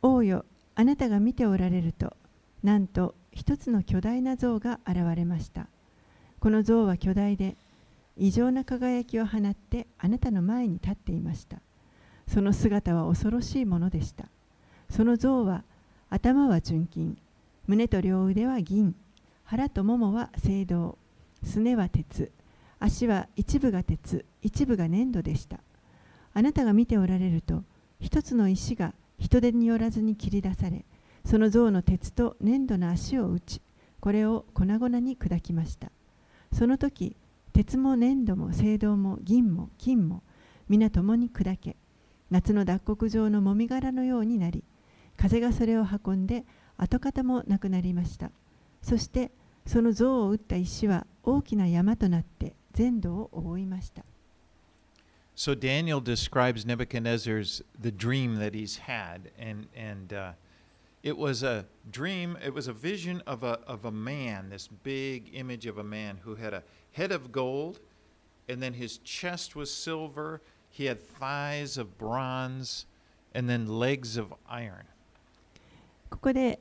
[0.03, 2.17] 王よあなたが見ておられると
[2.63, 5.67] なんと一つの巨大な像が現れました
[6.41, 7.57] この像は巨大で
[8.17, 11.59] 異常な輝きを放ってあなたの前に立っていました
[12.33, 14.27] その姿は恐ろしいものでした。
[14.89, 15.65] その像は
[16.11, 17.19] 頭は純金。
[17.67, 18.95] 胸と両腕は銀。
[19.45, 20.99] 腹とももは青銅。
[21.43, 22.31] すねは鉄。
[22.79, 24.25] 足は一部が鉄。
[24.43, 25.59] 一部が粘土でした。
[26.33, 27.65] あなたが見ておられると
[27.99, 30.85] 一つの石が人手によらずに切り出され
[31.25, 33.61] その像の鉄と粘土の足を打ち
[33.99, 35.91] これを粉々に砕きました。
[36.53, 37.17] その時
[37.53, 40.23] 鉄も粘土も青銅も銀も金も
[40.69, 41.77] 皆共に砕け
[42.31, 44.65] 夏の脱穀場のもみ殻のようになり
[45.17, 46.45] 風がそれを運んで
[46.77, 48.31] 跡形もなくなりました
[48.83, 49.31] そして
[49.67, 54.05] その像を打った石は大きな山となって全土を覆いました
[55.37, 60.33] So Daniel describes Nebuchadnezzar's the dream that he's had, and and uh,
[61.03, 65.31] it was a dream, it was a vision of a, of a man, this big
[65.33, 66.63] image of a man who had a
[66.93, 67.81] head of gold,
[68.51, 72.87] and then his chest was silver, he had thighs of bronze,
[73.35, 74.85] and then legs of iron.
[76.11, 76.59] ここで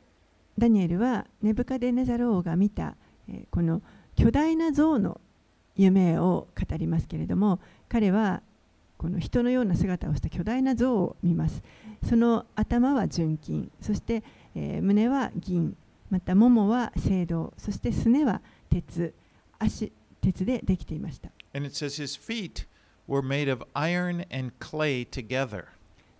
[0.57, 2.95] ダニエルはネブカデネザル王が見た、
[3.27, 3.81] えーこの
[4.15, 5.21] 巨大な像の
[5.77, 8.41] 夢を語りますけれども彼は
[8.97, 11.63] この人のような姿をした巨大な像を見ます。
[12.07, 13.71] その頭は純金。
[13.81, 14.23] そして、
[14.55, 15.75] えー胸は銀。
[16.09, 17.53] またももは青銅。
[17.57, 19.13] そしてすねは鉄。
[19.57, 19.91] 足
[20.21, 21.29] 鉄でできていました。
[21.53, 22.67] And it says his feet
[23.09, 25.65] were made of iron and clay together.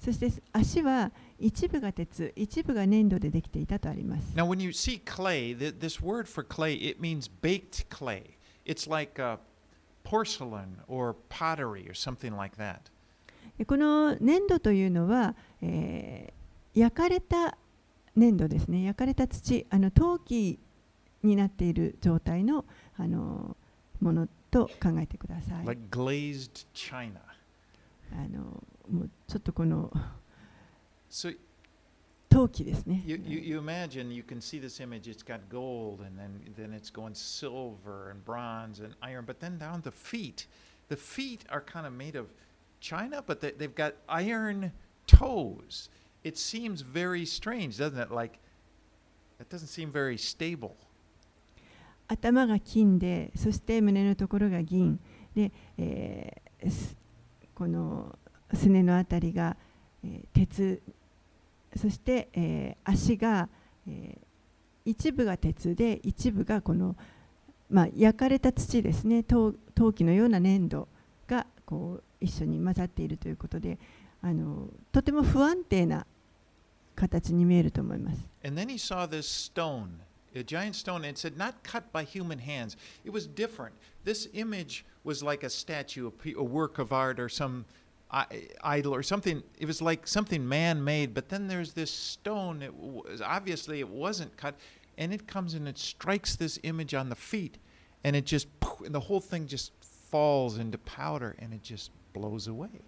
[0.01, 8.37] そして足は一部が鉄一部が粘土でできていたとあります Now, when you see clay, th- this word for clay, it means baked clay.
[8.65, 9.37] It's like uh,
[10.03, 12.79] porcelain or pottery or something like that.
[13.57, 16.39] でこの粘土というのは、えー
[16.73, 17.57] 焼かれた
[18.15, 20.59] 粘土ですね焼かれた土あの陶器
[21.23, 22.65] になっている状態の
[22.97, 23.57] あの
[23.99, 25.66] ものと考えてください。
[25.66, 27.20] like glazed china.
[28.12, 29.90] あのもうちょっとこの
[31.10, 31.36] So
[32.28, 33.02] 陶器ですね。
[33.06, 35.08] you, you, you imagine you can see this image.
[35.08, 39.24] It's got gold, and then then it's going silver and bronze and iron.
[39.24, 40.48] But then down the feet,
[40.88, 42.26] the feet are kind of made of
[42.80, 44.72] china, but they, they've got iron
[45.06, 45.90] toes.
[46.24, 48.10] It seems very strange, doesn't it?
[48.10, 48.40] Like
[49.38, 50.76] it doesn't seem very stable.
[52.09, 54.99] 頭が金でそして胸のところが銀。
[55.33, 56.95] で、えー
[57.55, 58.17] この
[58.53, 59.55] すねのあたりが、
[60.03, 60.81] えー鉄。
[61.75, 63.47] そして、えー足が、
[63.87, 64.29] えー
[64.85, 66.95] 一部が鉄で一部がこの、
[67.69, 69.21] まあ、焼かれた土ですね。
[69.21, 70.87] 陶陶器のような粘土
[71.27, 73.77] がこう一緒に混ざっているということで
[74.21, 76.07] あのとても不安定な
[76.95, 78.25] 形に見えると思います。
[78.43, 79.89] And then he saw this stone,
[80.34, 82.76] a giant stone, and it said, not cut by human hands.
[83.04, 83.74] It was different.
[84.04, 87.64] This image was like a statue, a, pe- a work of art, or some
[88.10, 88.26] i-
[88.62, 89.42] idol, or something.
[89.58, 92.62] It was like something man made, but then there's this stone.
[92.62, 94.56] It was, obviously, it wasn't cut,
[94.98, 97.58] and it comes and it strikes this image on the feet,
[98.02, 99.70] and it just, poof, and the whole thing just
[100.10, 102.80] falls into powder, and it just blows away.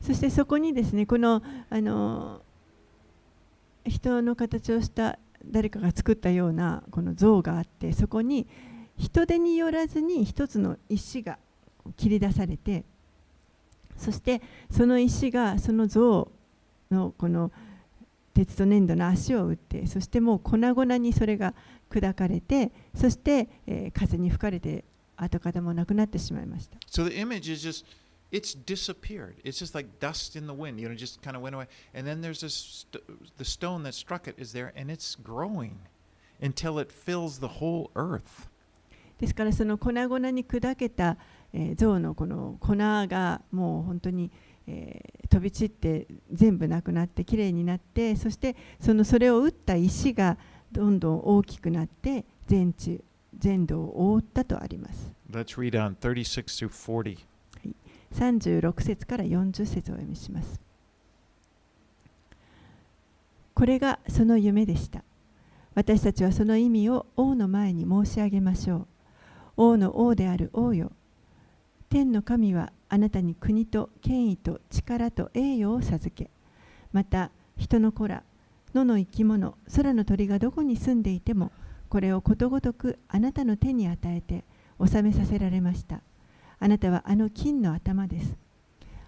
[0.00, 2.40] そしてそこにですねこのあの
[3.84, 5.18] 人の形をした
[5.51, 8.47] 誰かが作ったようなこの像があってそこに
[8.97, 11.37] 人手によらずに一つの石が
[11.97, 12.83] 切り出されて
[13.97, 16.31] そしてその石がその像
[16.91, 17.51] のこの
[18.33, 21.53] 鉄と粘土の足を打ってそしてもう粉々にそれが
[21.89, 24.83] 砕かれてそして、えー風に吹かれて
[25.15, 26.77] 跡形もなくなってしまいました。
[26.91, 27.07] So
[28.35, 29.37] it's disappeared.
[29.45, 31.67] It's just like dust in the wind, you know, just kind of went away.
[31.93, 33.01] And then there's this, st-
[33.37, 35.79] the stone that struck it is there, and it's growing
[36.41, 38.49] until it fills the whole earth.
[39.17, 41.15] ですからその粉々に砕けた、
[41.53, 44.29] えー像のこの粉がもう本当に、
[44.67, 50.37] えー飛び散って全部なくなってきれいになってそしてそのそれを打った石が
[50.71, 53.01] どんどん大きくなって全地
[53.37, 55.13] 全土を覆ったとあります。
[55.31, 57.34] Let's read on 36 through 40.
[58.15, 60.59] 36節から40節をお読みします。
[63.53, 65.03] これがその夢でした。
[65.75, 68.87] 私たちはその意味を王の前に申し上げましょう。
[69.57, 70.91] 王の王である王よ。
[71.89, 76.29] 天の神はあなたに国と権威と力と栄誉を授け、
[76.91, 78.23] また人の子ら、
[78.73, 81.51] 野の生き物、空の鳥がどこに住んでいても、
[81.89, 84.43] これをことごとくあなたの手に与えて
[84.85, 86.01] 治めさせられました。
[86.59, 88.35] あなたはあの金の頭です。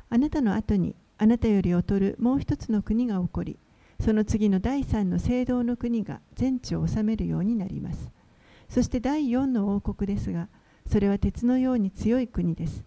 [0.10, 3.58] あなたの後にあなたより劣るもう一つの国が起こり、
[4.00, 8.12] その次の第三の聖堂の国が全地を治めるようになります。
[8.70, 10.48] そして第四の王国ですが、
[10.86, 12.84] それは鉄のように強い国です。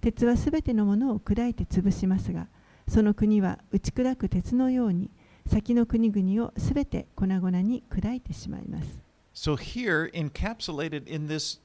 [0.00, 2.48] 鉄はすべてのものを砕いて潰しますが、
[2.88, 5.10] その国は打ち砕く鉄のように、
[5.46, 9.02] 先の国々をすべて粉々に砕いてしまいます。
[9.34, 11.60] So here, encapsulated in this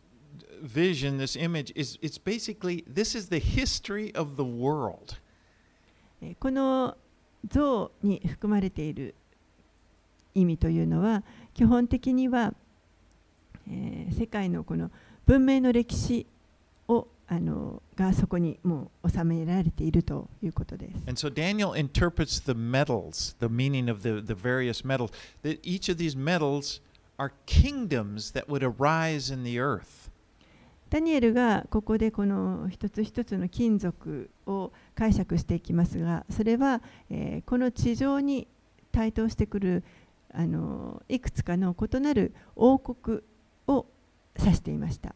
[0.62, 5.16] vision, this image, is it's basically this is the history of the world.
[6.22, 6.97] えーこの
[7.47, 9.14] 像に含まれている
[10.35, 11.22] 意味というのは
[11.53, 12.55] 基本的には、
[13.68, 14.91] えー世界のこの
[15.26, 16.26] 文明の歴史
[16.89, 20.95] をあのがそこにもう収められているということです。
[21.07, 25.11] And so Daniel interprets the metals, the meaning of the, the various metals,
[25.43, 26.80] that each of these metals
[27.18, 30.07] are kingdoms that would arise in the earth.
[30.90, 38.48] ダニエルがここでこの一つ一つの金属を解釈していきますが、それは、え、この地上に
[38.92, 39.84] 台頭してくる
[40.34, 43.22] あのいくつかの異なる王国
[43.68, 43.86] を
[44.38, 45.16] 指していました。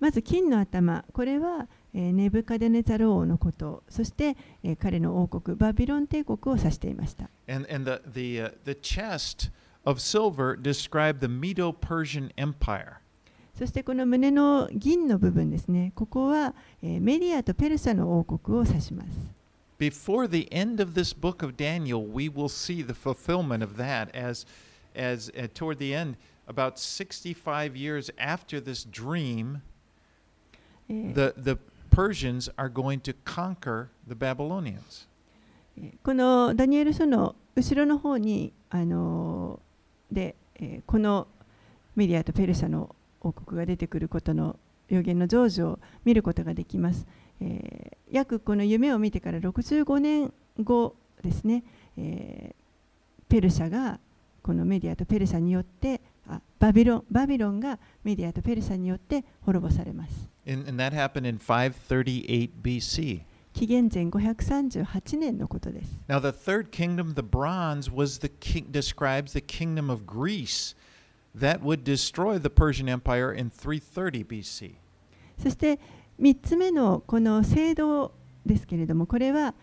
[0.00, 7.30] まず金の頭、これはえーネブカデネザル王のこと、そして、えー彼の王国、バビロン帝国を指していました。
[7.48, 9.50] And, and the, the, uh, the chest
[9.84, 12.94] of silver described the Medo Persian Empire.
[13.56, 19.08] そしてこの胸の銀の部分ですね、ここは、えーメディアとペルシャの王国を指します。
[19.78, 24.46] Before the end of this book of Daniel, we will see the fulfillment of that as,
[24.96, 26.16] as uh, toward the end,
[26.48, 29.60] about 65 years after this dream,
[30.88, 31.58] えー the, the
[31.94, 35.06] Persians are going to conquer the Babylonians.
[36.02, 39.60] このダニエル書の後ろの方に、あの
[40.10, 40.34] で、
[40.86, 41.28] この
[41.96, 44.56] メディアとペルシャの王国が出てくることの
[44.88, 47.06] 予言の成就を見ることができます。
[47.40, 50.32] えー約この夢を見てから65年
[50.62, 51.64] 後ですね、
[51.96, 52.64] えー
[53.28, 53.98] ペルシャが
[54.42, 60.28] このメディアとペルシャによってあバビロンバビロンがメディアとペルシャによって滅ぼされます。
[60.46, 63.22] And, and that happened in 538 BC.
[63.52, 65.96] 紀元前538年のことです。
[66.08, 70.74] Now, the third kingdom, the bronze, was the king, describes the kingdom of Greece
[71.38, 74.74] that would destroy the Persian Empire in 330 BC.
[75.38, 75.78] そして
[76.20, 78.12] 3つ目のこの聖堂
[78.46, 79.54] ですけれどもこれは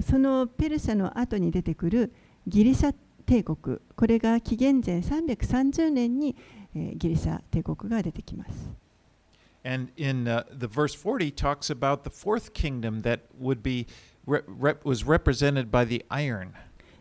[0.00, 2.12] そのペルシャの後に出てくる
[2.46, 2.94] ギリシャ
[3.28, 6.34] 帝国これが紀元前330年に、
[6.74, 8.70] えーギリシャ帝国が出てきます。
[9.64, 13.86] And in uh, the verse 40 talks about the fourth kingdom that would be
[14.26, 16.52] re- rep- was represented by the iron.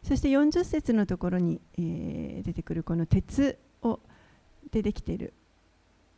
[0.04, 4.02] そして40節のところに、えー出てくるこの鉄を
[4.70, 5.34] でできている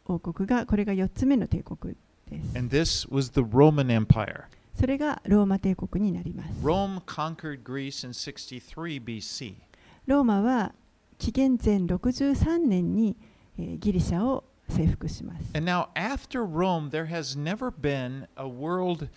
[0.05, 1.95] 王国がこれが4つ目の帝国
[2.27, 2.57] です。
[2.57, 4.45] And this was the Roman Empire.
[4.73, 6.49] それがローマ帝国になります。
[6.63, 9.68] Rome conquered Greece in 63 BC.
[10.09, 10.73] ローマは
[11.19, 13.15] 紀元前63年に、
[13.59, 15.51] えーギリシャを征服します。
[15.53, 19.07] And now, after Rome, there has never been a world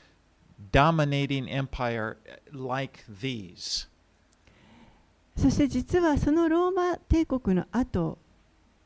[0.71, 2.19] dominating empire
[2.53, 3.89] like these.
[5.35, 8.19] そして実はそのローマ帝国の後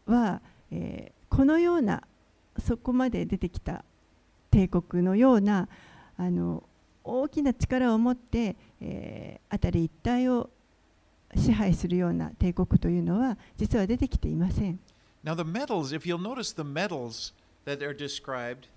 [0.06, 0.40] は、
[0.70, 2.04] えーこのような
[2.64, 3.84] そこまで出てきた
[4.52, 5.68] 帝国のような
[6.16, 6.62] あの
[7.02, 10.50] 大きな力を持って、えー辺り一帯を
[11.36, 14.80] 支配するような帝国というのは実は出てきていません。
[15.24, 17.32] Now, the metals, if you'll notice the metals
[17.64, 18.68] that are described,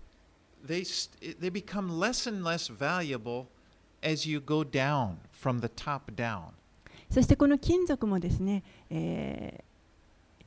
[0.65, 0.83] they,
[1.39, 3.45] they become less and less valuable
[4.01, 6.49] as you go down from the top down.
[7.11, 9.69] そしてこの金属もですね、えー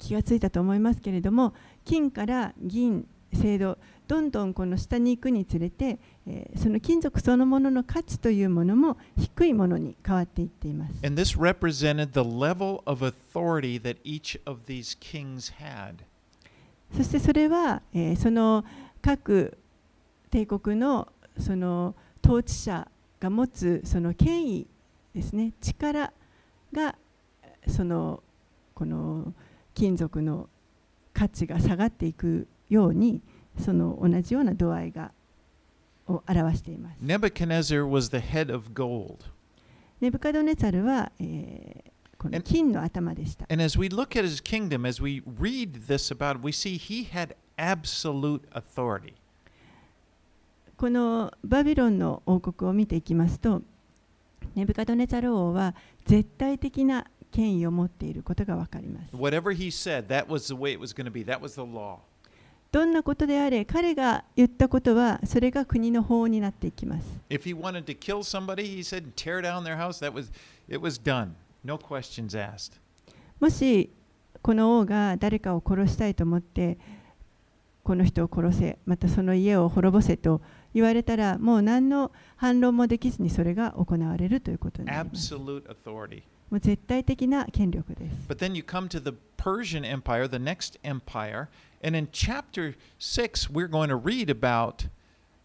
[0.03, 1.55] 気がついたと思いますけれども
[1.85, 10.95] 金から銀青銅どんどんこの下に行くにつれて、えーその金属そのものの価値というものも低いものに変わっていっています。
[11.05, 16.05] And this represented the level of authority that each of these kings had.
[16.97, 18.65] そしてそれは、えーその
[19.01, 19.59] 各
[20.31, 21.09] 帝国の
[21.39, 21.95] その
[22.25, 22.89] 統治者
[23.21, 24.67] が持つその権威
[25.15, 26.13] ですね力
[26.73, 26.97] が
[27.67, 28.23] その
[28.75, 29.35] この
[29.75, 30.49] 金属の
[31.13, 33.21] 価値が下がっていくように
[33.59, 35.13] その同じような度合いが
[36.13, 36.99] を表しています。
[37.05, 39.19] Nebuchadnezzar was the head of gold.
[40.01, 41.93] ネブカドネツァルは、えー
[42.23, 43.47] この金の頭でした。
[43.51, 47.11] And as we look at his kingdom, as we read this about it, we see he
[47.11, 49.15] had absolute authority.
[50.77, 53.63] このバビロンの王国を見ていきますと
[54.55, 55.75] ネブカドネザル王は
[56.07, 61.25] 絶対的な権威を持っていることが分かります Whatever he said, that was the way it was going to be.
[61.25, 61.99] That was the law.
[62.73, 70.01] どんなことであれ彼が言ったことはそれが国の法になっていきます If he wanted to kill somebody, he said, tear down their house.
[70.01, 70.33] That was,
[70.69, 71.33] it was done.
[71.63, 72.81] No questions asked.
[73.41, 73.91] もし
[74.41, 76.79] この王が誰かを殺したいと思って
[77.85, 80.41] この人を殺せまたその家を滅ぼせと
[80.73, 86.23] 言われたらもう何の反論もできずにそれが行われるということになります Absolute authority.
[86.53, 91.49] もう絶対的な権力です But then you come to the Persian Empire, the next empire,
[91.83, 94.87] and in chapter 6, we're going to read about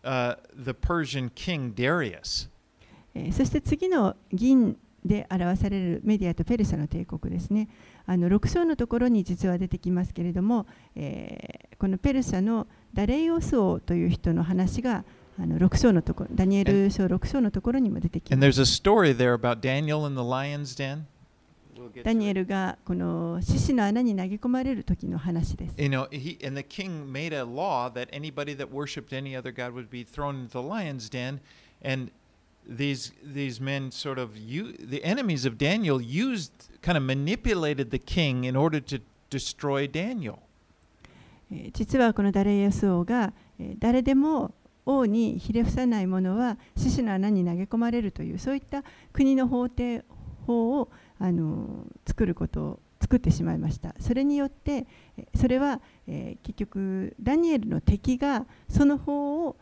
[0.03, 2.49] uh, the Persian king Darius.
[3.15, 7.69] えーそして次の銀で表されるメディアとペルシャの帝国ですね
[8.05, 15.05] あの6章のところに実は出てきますけれども、えーこのペルシャのダレイオス王という人の話が
[15.39, 21.05] あの6章のところダニエル書6章のところにも出てき And ます there's a story there about Daniel in the lion's den.
[21.75, 25.75] we'll get ダニエ.ルがこの獅子の穴に投げ込まれる時の話です。
[25.77, 29.73] You know, he and the king made a law that anybody that worshipped any other god
[29.73, 31.39] would be thrown into the lion's den,
[31.83, 32.11] and
[32.67, 37.99] these these men sort of you the enemies of Daniel used kind of manipulated the
[37.99, 40.39] king in order to destroy Daniel.
[41.51, 44.53] えー実はこのダレイアス王が、えー誰でも
[44.87, 50.03] 王にひれ伏さない者は獅子の穴に投げ込まれるというそういった国の法廷
[50.45, 54.85] 法を、あの作ることを作ってしまいましたそれによって
[55.17, 59.57] えそれは、えー結局ダニエルの敵がその法を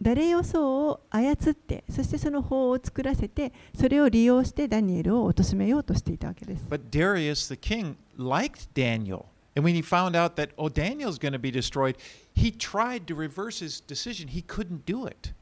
[0.00, 9.24] ダレイオソを操ってそしてその法を作らせてそれを利用してダニエルを貶めようとしていたわけです But Darius the king liked Daniel.
[9.56, 11.96] And when he found out that, oh, Daniel's going to be destroyed,
[12.34, 14.28] he tried to reverse his decision.
[14.28, 15.32] He couldn't do it.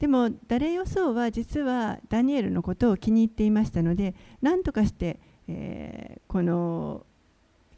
[0.00, 7.06] でもダレイオソーは実はダニエルのことを気に入っていましたので何とかして、えーこの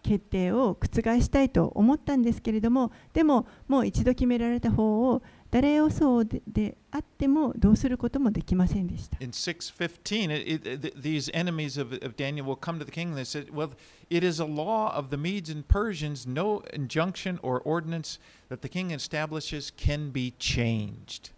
[0.04, 5.22] 決定を覆したいと思ったんですけれどもでももう一度決められた方を
[5.54, 9.18] ダレイオソーでであってもどうすることもできませんでした。
[9.20, 13.16] In 615, it, it, th- these enemies of, of Daniel will come to the king and
[13.16, 13.70] they said, Well,
[14.10, 18.68] it is a law of the Medes and Persians, no injunction or ordinance that the
[18.68, 21.30] king establishes can be changed.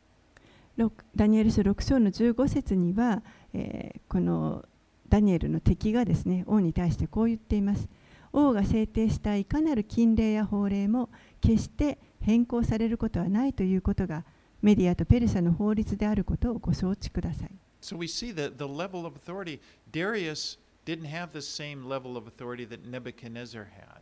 [0.78, 4.64] 六ダニエル書6章の15節には、えーこの
[5.10, 7.86] ダニエルの敵がですね王に対してこう言っています
[8.32, 11.10] 王が制定したいかなる禁令や法令も
[11.40, 14.24] 決して変更されることはないということが
[14.62, 17.50] メディアとペルシャの法律であることをご承知ください
[17.82, 19.60] So we see that the level of authority,
[19.92, 24.00] Darius didn't have the same level of authority that Nebuchadnezzar had.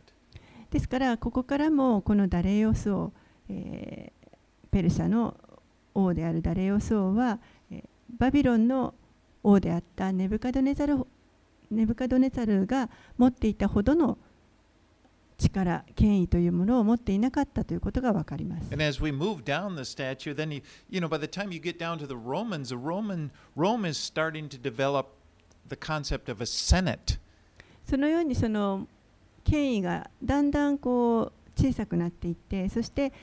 [0.71, 3.11] ですからここからもこのダレイオス王、
[3.49, 4.25] えー
[4.71, 5.37] ペルシャの
[5.93, 7.39] 王であるダレイオス王は、
[7.71, 7.83] えー
[8.17, 8.93] バビロンの
[9.43, 11.05] 王であったネブカドネザル
[11.71, 14.17] ネブカドネザルが持っていたほどの
[15.37, 18.69] 力権威というものを持っていなかったということがわかります。
[27.83, 28.87] そのようにその
[29.43, 33.13] 権威がだんだんこう小さくなっていって、そして、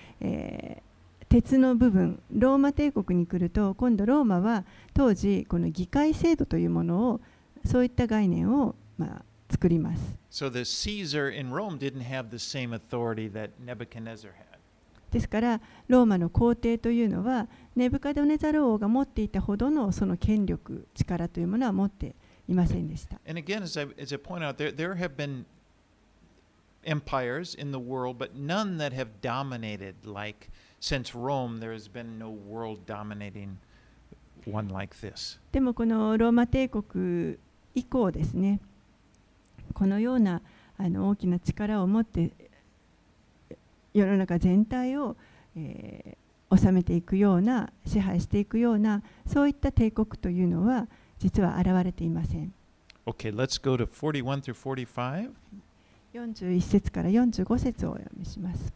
[1.28, 7.20] 鉄の部分、ローマ帝国に来ると、今度ローマは当時この議会制度というものを
[7.64, 14.52] そういった概念をまあ作ります So the Caesar in Rome didn't have the same authority that Nebuchadnezzar had.
[15.10, 17.46] ですからローマの皇帝というのは
[17.76, 22.16] ネブカドネザル王が持っていたほどのその権力力というものは持って
[22.48, 25.44] いませんでした And again, as I, as I point out, there, there have been
[26.84, 30.48] empires in the world, but none that have dominated like
[30.80, 33.58] since Rome, there has been no world dominating
[34.46, 35.38] one like this.
[35.52, 37.36] でもこのローマ帝国
[37.74, 38.60] 以降ですね
[39.72, 40.42] このような
[40.78, 42.32] あの大きな力を持って
[43.94, 45.16] 世の中全体を、
[45.56, 46.22] えー
[46.56, 50.86] 治めていくような支配していくようなそういった帝国というのは
[51.18, 52.52] 実は現れていません
[53.04, 55.30] Okay, let's go to 41 through 45.
[56.14, 58.72] 41節から45節をお読みします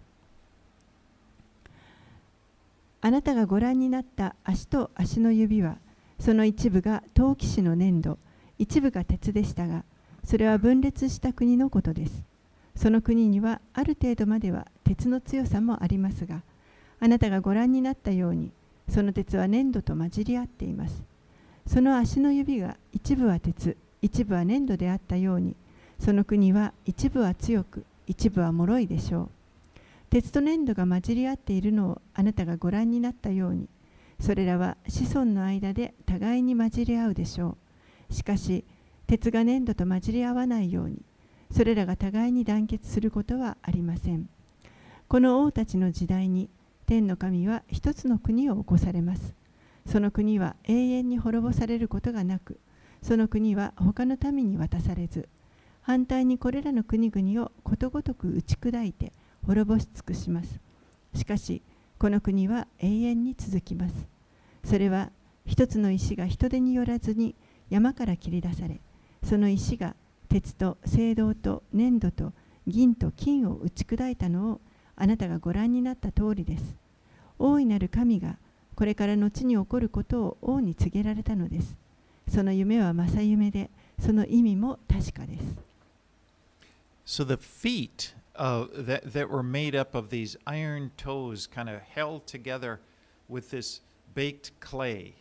[3.03, 5.77] あなたがご覧になった足と足の指は
[6.19, 8.19] その一部が陶器師の粘土
[8.59, 9.85] 一部が鉄でしたが
[10.27, 12.25] それは分裂した国のことです。
[12.75, 16.43] その国にはある程度までは鉄の強さもありますが
[17.01, 18.51] あなたがご覧になったように
[18.89, 21.03] その鉄は粘土と混じり合っています。
[21.67, 25.57] その足の指が一部は鉄一部は粘土であったように
[25.99, 29.31] その国は一部は強く一部は脆いでしょう。
[30.11, 33.69] 鉄と粘土が混じり合っているのをあなたがご覧になったように
[34.21, 37.57] それらは子孫の間で互いに混じり合うでしょ
[38.11, 38.13] う。
[38.13, 38.65] しかし
[39.07, 41.03] 鉄が粘土と混じり合わないように
[41.51, 44.29] それらが互いに団結することはありません。
[45.09, 46.51] この王たちの時代に
[46.87, 49.35] 天の神は一つの国を起こされます。
[49.87, 52.59] その国は永遠に滅ぼされることがなく
[53.03, 55.29] その国は他の民に渡されず
[55.81, 59.13] 反対にこれらの国々をことごとく打ち砕いて
[59.47, 60.59] 滅ぼし尽くします。
[61.15, 61.63] しかし
[61.99, 63.95] この国は永遠に続きます。
[64.65, 65.13] それは
[65.47, 67.37] 一つの石が人手によらずに
[67.71, 68.81] 山から切り出され
[69.27, 69.97] その石が
[70.29, 72.33] 鉄と青銅と粘土と
[72.65, 74.61] 銀と金を打ち砕いたのを
[74.95, 76.77] あなたがご覧になった通りです。
[77.37, 78.37] 大いなる神が
[78.77, 81.77] これから後に起こることを王に告げられたのです。
[82.29, 83.69] その夢は正夢で
[84.01, 85.67] その意味も確かです。
[87.05, 92.27] So the feet uh, that, that were made up of these iron toes kind of held
[92.27, 92.79] together
[93.29, 93.81] with this
[94.15, 95.15] baked clay.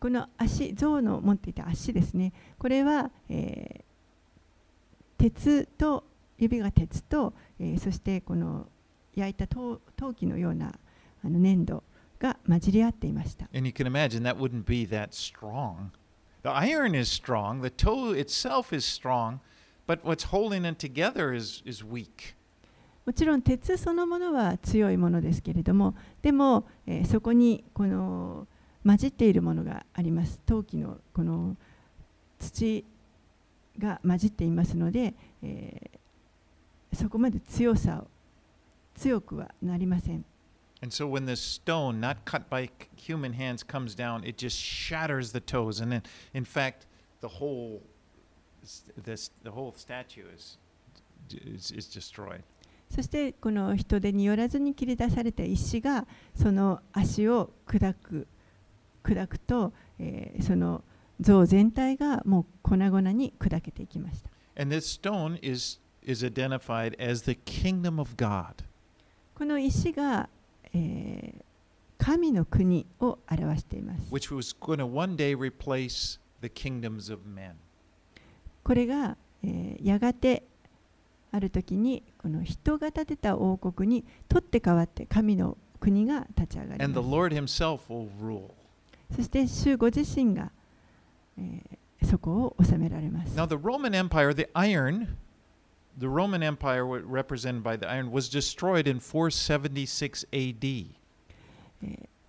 [0.00, 3.88] この足、象の持っていた足ですね、これは、えー
[5.18, 6.04] 鉄と
[6.38, 8.68] 指が鉄と、えーそしてこの
[9.16, 10.78] 焼いた陶陶器のような
[11.24, 11.82] あの粘土
[12.20, 13.48] が混じり合っていました。
[13.52, 15.90] And you can imagine that wouldn't be that strong.
[16.44, 19.40] The iron is strong, the toe itself is strong,
[19.88, 22.36] but what's holding it together is, is weak.
[23.04, 28.46] もちろん鉄そのものは強いものですけれどもでも、えーそこにこの
[28.88, 31.56] 混じっているものがあります陶器のこの
[32.38, 32.86] 土
[33.78, 35.12] が混じっていますので、
[35.42, 35.98] えー
[36.92, 38.06] そこまで強さを
[38.94, 40.24] 強くはなりません
[40.80, 45.32] And so when this stone, not cut by human hands, comes down, it just shatters
[45.32, 45.80] the toes.
[45.82, 46.86] And then, in fact,
[47.20, 47.82] the whole,
[48.96, 50.56] this, the whole statue is,
[51.30, 52.42] is, is destroyed.
[52.94, 58.28] そしてこの人手によらずに切り出された石がその足を砕く
[59.08, 60.82] 砕くと、えーその
[61.20, 64.30] 像全体がもう粉々に砕けていきました
[64.60, 68.64] And this stone is, is identified as the kingdom of God.
[69.34, 70.28] この石が、
[70.74, 71.42] えー
[72.00, 74.12] 神の国を表しています。
[74.14, 77.54] which was going to one day replace the kingdoms of men.
[78.62, 80.44] これが、えーやがて
[81.32, 87.16] ある時にこの人が建てた王国に取って代わって神の国が立ち上がり And the ます。
[87.16, 88.50] Lord himself will rule.
[89.14, 90.50] そして主ご自身が、
[91.38, 93.36] えーそこを治められます。
[93.36, 95.16] Now, the Roman Empire, the iron,
[95.98, 100.94] the Roman Empire, represented by the iron, was destroyed in 476 AD.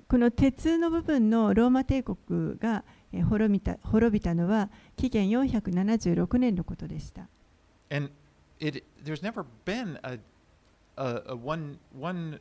[0.07, 7.27] この鉄の部分のローマ帝国が、えー滅びた滅びたのは紀元476年のことでした。
[7.91, 8.11] And
[8.59, 10.19] it, there's never been a,
[10.97, 12.39] a, a one, one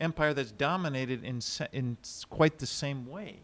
[0.00, 1.40] empire that's dominated in,
[1.72, 1.96] in
[2.30, 3.40] quite the same way.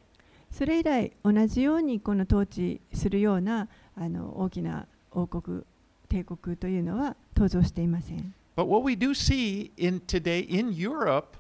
[0.57, 5.63] それ以来同じようにこの統治するようなあの大きな王国
[6.09, 11.37] 帝国というのは登場していません But what we do see in today in Europe,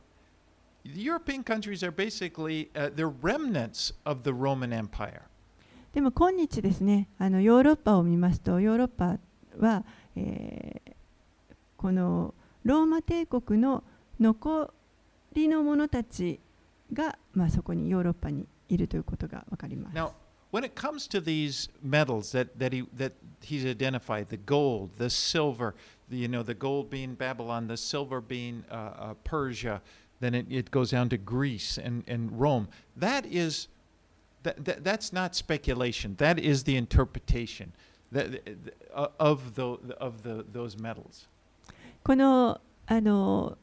[0.84, 5.22] the European countries are basically uh, they're remnants of the Roman Empire.
[5.92, 9.18] でも今日ですねあのヨーロッパを見ますとヨーロッパ
[9.58, 9.84] は、
[10.16, 10.94] えー
[11.84, 12.32] この
[12.64, 13.84] ローマ帝国の
[14.18, 14.72] 残
[15.34, 16.40] りの者たち
[16.90, 19.94] が、まあ、そこにヨーロッパにいるということが分かります。
[19.94, 20.12] Now,
[20.52, 23.12] when it comes to these metals that, that he that
[23.42, 25.74] he's identified, the gold, the silver,
[26.08, 29.82] the, you know, the gold being Babylon, the silver being uh, uh, Persia,
[30.20, 32.68] then it, it goes down to Greece and, and Rome.
[32.96, 33.68] That is
[34.44, 36.14] that, that that's not speculation.
[36.18, 37.72] That is the interpretation
[38.12, 38.42] that,
[38.94, 41.28] uh, of the of the those metals.
[42.04, 43.56] このあの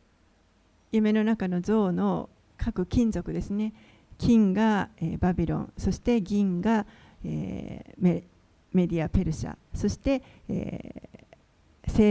[0.92, 3.74] 夢の中の像の各金属ですね
[4.22, 6.86] 金が、えーバビロンそして銀が、
[7.26, 8.24] えーメ
[8.74, 11.12] メディアペルシャそして、えー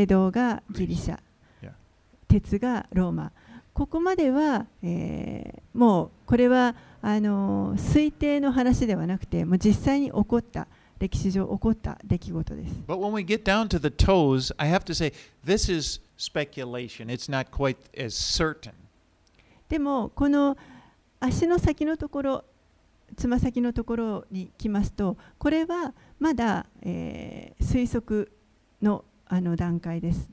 [0.03, 1.19] 青銅がギリシャ.
[2.29, 3.33] 鉄がローマ
[3.73, 10.67] ここまでは、えーもうこれはあの推定の話ではなくてもう実際に起こった
[10.99, 15.13] 歴史上起こった出来事です But when we get down to the toes, I have to say
[15.47, 17.07] this is speculation.
[17.09, 18.73] It's not quite as certain.
[19.69, 20.57] でもこの
[21.21, 22.45] 足の先のところ
[23.17, 28.33] つま先のところに来ますとこれはまだ、えー推測
[28.83, 30.29] のあの段階です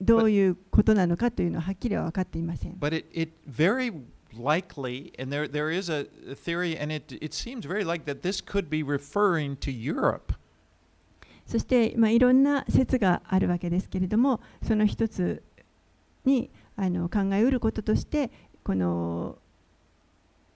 [0.00, 3.92] どういうことなのかというのははっきりは分かっていません But it, it very
[4.32, 8.22] likely, and there, there is a, a theory, and it, it seems very like that
[8.22, 10.34] this could be referring to Europe.
[11.46, 15.42] そして、まあ、いろんな説があるわけですけれどもその一つ
[16.24, 18.30] にあの考えうることとして
[18.64, 19.38] この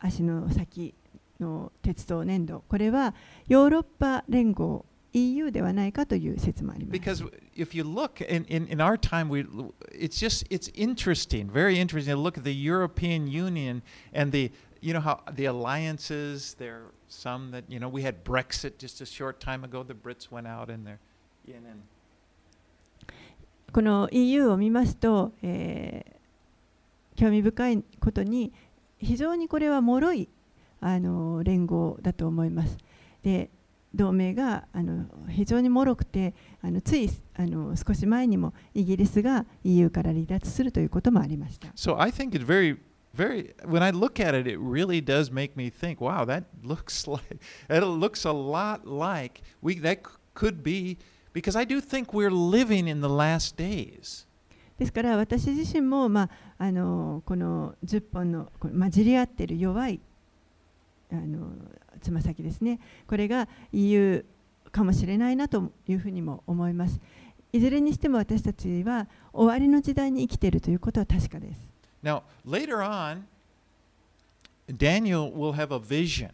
[0.00, 0.94] 足の先
[1.38, 3.14] の鉄道粘土これは
[3.48, 7.00] ヨーロッパ連合 EU ではないかという説もあります。
[7.00, 9.44] Because if you look in, in, in our time, we,
[9.92, 13.82] it's just it's interesting, very interesting to look at the European Union
[14.14, 16.54] and the you know how the alliances.
[16.56, 19.82] There are some that you know we had Brexit just a short time ago.
[19.82, 21.00] The Brits went out and they're
[21.48, 21.82] in and
[23.72, 26.20] この EU を見ますと、えー
[27.20, 28.50] 興味深いことに
[28.99, 30.29] 非常にこれは脆い
[30.81, 32.77] あの連合だと思います。
[33.23, 33.49] で
[33.93, 41.69] 同盟があの非常に脆くてあのついあの少し前にもイギリスが EU から離脱するということもありました。
[41.75, 42.77] So I think it's very,
[43.15, 43.55] very.
[43.65, 45.99] When I look at it, it really does make me think.
[45.99, 50.97] Wow, that looks like it looks a lot like we that c- could be
[51.33, 54.25] because I do think we're living in the last days.
[54.80, 60.00] ですから私自身も、まあ、あのこの10本のこの混じり合っている弱い
[61.12, 61.50] あの
[62.00, 64.24] つま先ですねこれが EU
[64.72, 66.98] かもしれないなというふうにも思います
[67.52, 71.60] いずれにしても私たちは終わりの時代に生きているということは確かです
[72.02, 73.24] Now, later on,
[74.66, 76.30] Daniel will have a vision.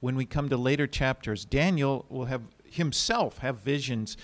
[0.00, 4.16] When we come to later chapters, Daniel will have himself have visions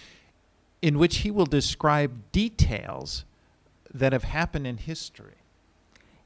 [0.80, 3.24] in which he will describe details
[3.98, 5.32] that have happened in history.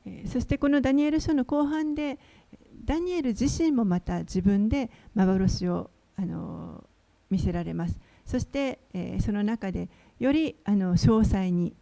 [0.07, 2.19] えーそしてこのダニエル書の後半で
[2.85, 6.91] ダニエル自身もまた自分で幻を、あのー
[7.31, 7.97] 見せられます
[8.27, 11.75] そして、えーその中でよりあの詳細に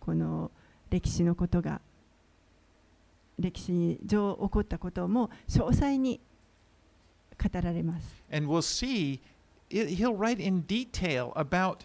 [0.00, 0.50] この
[0.90, 1.80] 歴史のことが
[3.38, 6.20] 歴史上起こったことも詳細に
[7.42, 9.20] 語られます And we'll see,
[9.70, 11.78] he'll write in detail about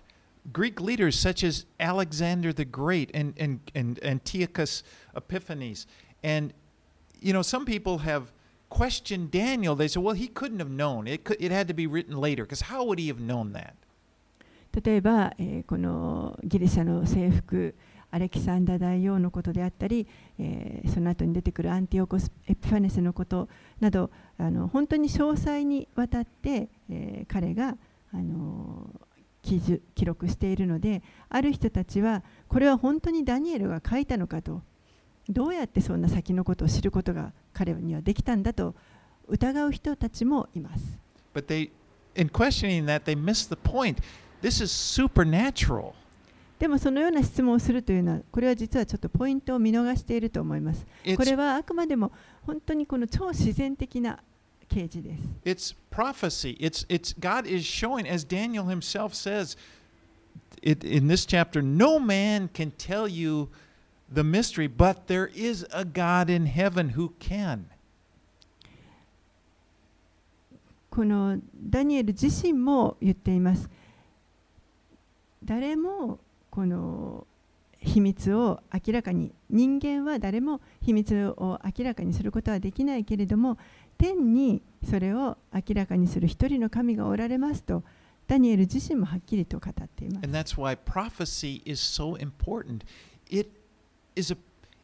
[0.52, 4.82] Greek leaders such as Alexander the Great and, and, and Antiochus
[5.14, 5.86] Epiphanes.
[6.24, 6.52] And,
[7.20, 8.32] you know, some people have
[8.68, 9.76] questioned Daniel.
[9.76, 11.06] They say, well, he couldn't have known.
[11.06, 13.74] It, could, it had to be written later, because how would he have known that?
[14.72, 17.74] 例えば、えーこのギリシャの征服
[18.10, 20.06] アレキサンダー大王のことであったり、
[20.38, 23.50] えーその後に出てくるアンティオコス・エピファネスのこと
[23.80, 27.76] などあの本当に詳細にわたって、えー彼が、
[28.14, 29.05] あの記述
[29.95, 34.61] 記録しているのである人たちはこれは本当にダニエルが書いたのかと
[35.29, 38.75] どうやってそんな先のことを知ることが彼にはできたんだと
[39.27, 40.97] 疑う人たちもいます。
[41.33, 41.69] But they,
[42.15, 43.97] in questioning that, they miss the point.
[44.41, 45.93] This is supernatural.
[46.59, 50.85] でもそのような質問をするというのはこれは実はちょっとポイントを見逃していると思います。
[51.15, 52.11] これはあくまでも
[52.43, 54.19] 本当にこの超自然的な
[54.68, 55.22] 啓示です。
[55.44, 56.56] It's prophecy.
[56.58, 59.56] It's it's God is showing, as Daniel himself says
[60.62, 63.48] it, in this chapter, no man can tell you
[64.12, 67.66] the mystery, but there is a God in heaven who can.
[70.90, 73.68] このダニエル自身も言っています。
[75.42, 76.18] 誰も
[76.50, 77.26] この
[77.79, 83.57] 秘密を明らかに人間は誰も秘密を明らかにすることはできないけれども
[83.97, 87.83] 天にそれを明らかにする一人の神がおられますと
[88.27, 90.25] ダニエル自身もはっきりと語っています。
[90.25, 92.81] And that's why prophecy is so important.
[93.29, 93.49] It
[94.15, 94.37] is a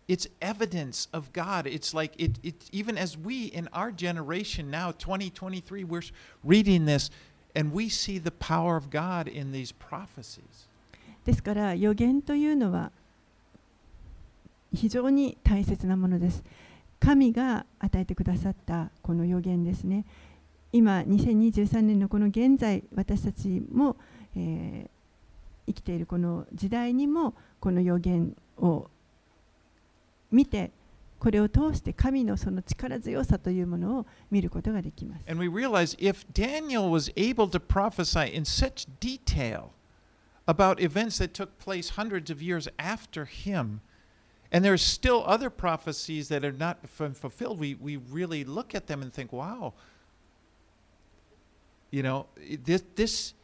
[0.08, 1.68] it's evidence of God.
[1.68, 6.02] It's like it, it even as we in our generation now 2023 we're
[6.44, 7.10] reading this
[7.56, 10.68] and we see the power of God in these prophecies.
[11.26, 12.92] ですから予言というのは
[14.74, 16.44] 非常に大切なものです。
[17.00, 20.06] 神が与えてくださったこの予言ですね。
[20.72, 23.96] 今2023年のこの現在私たちも、
[24.36, 24.94] えー
[25.68, 28.88] 生きているこの時代にもこの予言を
[30.32, 30.72] 見て
[31.20, 35.24] これを通して神のその力強さというものを見ることができます。
[35.30, 39.68] And we realize if Daniel was able to prophesy in such detail
[40.47, 43.81] about events that took place hundreds of years after him,
[44.51, 48.87] and there's still other prophecies that are not f- fulfilled, we, we really look at
[48.87, 49.75] them and think, wow,
[51.91, 53.35] you know, it- this, this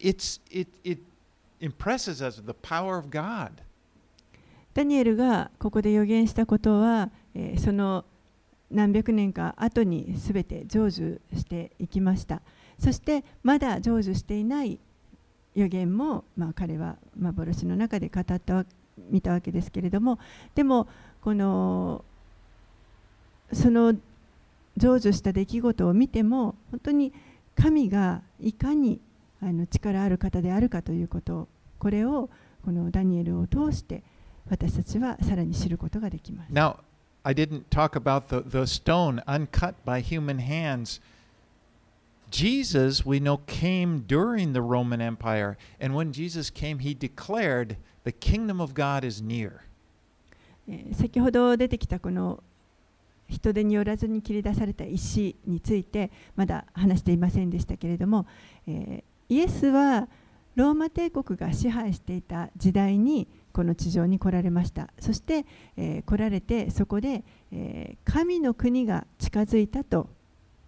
[0.00, 0.98] it's, it, it
[1.60, 3.62] impresses us with the power of God.
[4.74, 8.04] ダニエルがここで予言したことは、えーその
[8.70, 12.40] 何百年か後にすべて成就していきました
[12.78, 14.78] そしてまだ成就していない
[15.57, 18.65] 予言も、まあ、彼は幻の中で語ったわ
[19.09, 20.19] 見たわけですけれども
[20.53, 20.87] でも
[21.21, 22.05] この
[23.51, 23.93] その
[24.77, 27.11] 成就した出来事を見ても本当に
[27.55, 28.99] 神がいかに
[29.41, 31.47] あの力ある方であるかということ
[31.79, 32.29] これを
[32.63, 34.03] このダニエルを通して
[34.51, 36.53] 私たちはさらに知ることができます。
[36.53, 36.77] Now,
[37.23, 41.01] I didn't talk about the, the stone uncut by human hands.
[42.29, 45.57] Jesus, we know, came during the Roman Empire.
[45.79, 49.61] And when Jesus came, he declared, The kingdom of God is near.
[50.93, 52.43] 先ほど出てきたこの
[53.29, 58.25] 人手によらずに切り出された石についてまだ話していませんでしたけれども、
[58.67, 60.07] えーイエスは
[60.55, 70.09] ローマ帝国が支配していた時代にこの地上に来られましたそして、えー来られてそこで、えー神の国が近づいたと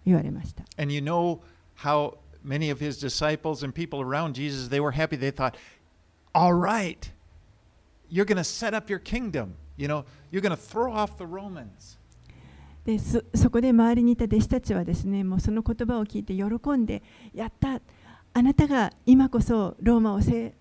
[0.06, 1.40] 言われました And you know
[1.82, 5.16] how many of his disciples and people around Jesus, they were happy.
[5.16, 5.56] They thought,
[6.32, 7.10] All right,
[8.08, 9.54] you're going to set up your kingdom.
[9.76, 11.98] You know, you're going to throw off the Romans.
[12.84, 17.02] でそそこで周りにいた弟子たちはですねもうその言葉を聞いて喜んで
[17.34, 17.80] やった
[18.32, 20.54] あなたが今こそローマをせ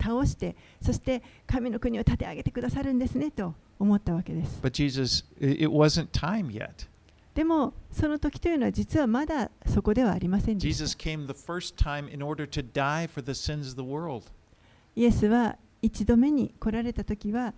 [0.00, 6.86] 倒してそして神の国を立て上げてくださるんですねと思ったわけです But Jesus, it wasn't time yet.
[7.34, 13.76] でもその時というのは実はまだそこではありませんで Jesus した came the first time in order to die for the sins of
[13.76, 14.24] the world.
[14.96, 17.54] イエスは一度目に来られた時は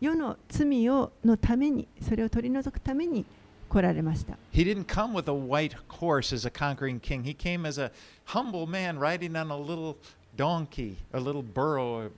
[0.00, 3.24] 世の罪をのためにそれを取り除くために
[3.68, 7.22] 来られました He didn't come with a white horse as a conquering king.
[7.22, 7.92] He came as a
[8.24, 9.96] humble man riding on a little
[10.36, 12.10] donkey, a little burro.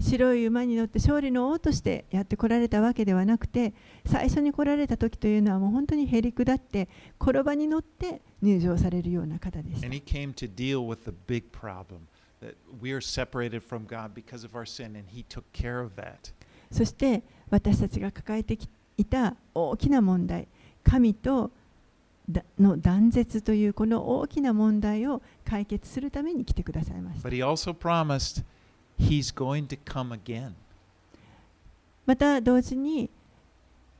[0.00, 3.74] 白い馬に乗って勝利の王としてやってこられたわけではなくて
[4.06, 6.88] 最初に来られた時というのはもう本当にへり下って
[7.20, 12.06] 転ばに乗って入場されるような方でした And he came to deal with the big problem
[12.40, 15.92] that we are separated from God because of our sin, and he took care of
[15.96, 16.32] that.
[16.70, 18.68] そして私たちが抱えてき
[18.98, 20.48] いた大きな問題
[20.84, 21.50] 神と
[22.28, 28.44] だの断絶というこの大きな問題を解決するために来てくださいました But he also promised
[28.98, 29.32] He's
[32.06, 33.10] また同時に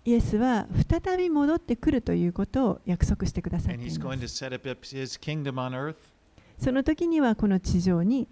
[0.04, 3.78] イエスは再び戻ってくるということを約束してください。
[6.58, 8.26] その時にはこの地上に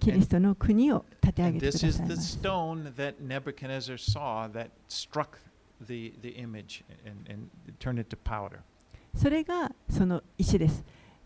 [0.00, 2.02] キリストの国を建て上げてくだす。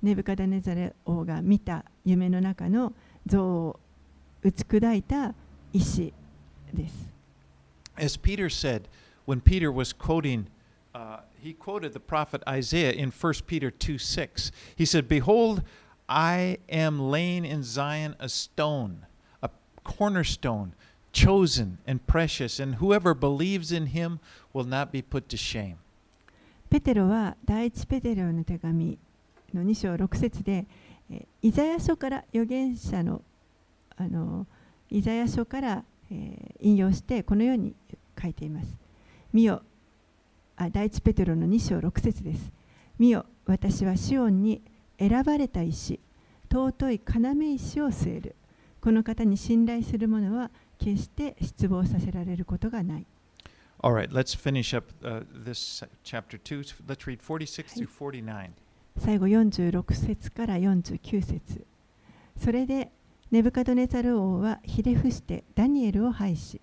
[0.03, 2.31] ネブカネザルが見たときに、
[2.71, 2.93] そ、
[3.26, 3.80] 像を
[4.44, 5.34] 打ち砕いた
[5.74, 6.14] 石
[6.74, 7.16] です
[7.98, 8.90] As Peter said,
[9.26, 10.48] when Peter was quoting,
[10.94, 14.52] uh, he quoted the prophet Isaiah in 1 Peter 2 6.
[14.76, 15.64] He said, Behold,
[16.10, 19.06] I am laying in Zion a stone,
[19.42, 19.50] a
[19.84, 20.74] cornerstone,
[21.14, 24.20] chosen and precious, and whoever believes in him
[24.54, 25.78] will not be put to shame.
[26.70, 28.98] ペテロは第一ペテロの手紙
[29.54, 30.66] の2章6節で、
[31.11, 33.23] えイザヤ書から預言者の
[33.97, 34.47] あの
[34.91, 37.75] イザヤ書から、えー引用してこのように
[38.21, 38.77] 書いています。
[39.33, 39.63] 見よ
[40.57, 42.53] あ第一ペテロの2章6節です。
[42.99, 44.61] 見よ私はシオンに
[44.99, 45.99] 選ばれた石、
[46.53, 48.37] 尊い要石を据える。
[48.81, 53.07] この方に信頼する者は決して失望させられることがない。
[53.83, 56.85] All right, let's finish up uh, this chapter 2.
[56.87, 58.53] Let's read 46 through 49.
[58.99, 61.65] 最後46節から49節。
[62.37, 62.91] それで
[63.31, 66.61] ネブカドネザル王はひれ伏してダニエルを拝し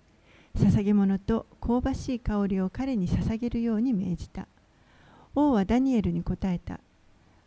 [0.56, 4.46] 捧げ物と香ばしい香りを彼に捧げるように命じた。
[5.34, 6.80] 王はダニエルに答えた。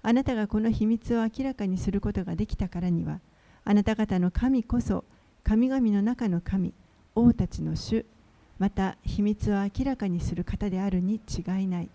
[0.01, 3.19] あなたがこの秘密を明らかにすることができたからには
[3.65, 5.03] あなた方の神こそ
[5.43, 6.73] 神々の中の神
[7.13, 8.05] 王たちの主
[8.57, 11.89] また秘密を明らかにする方であるに違いない。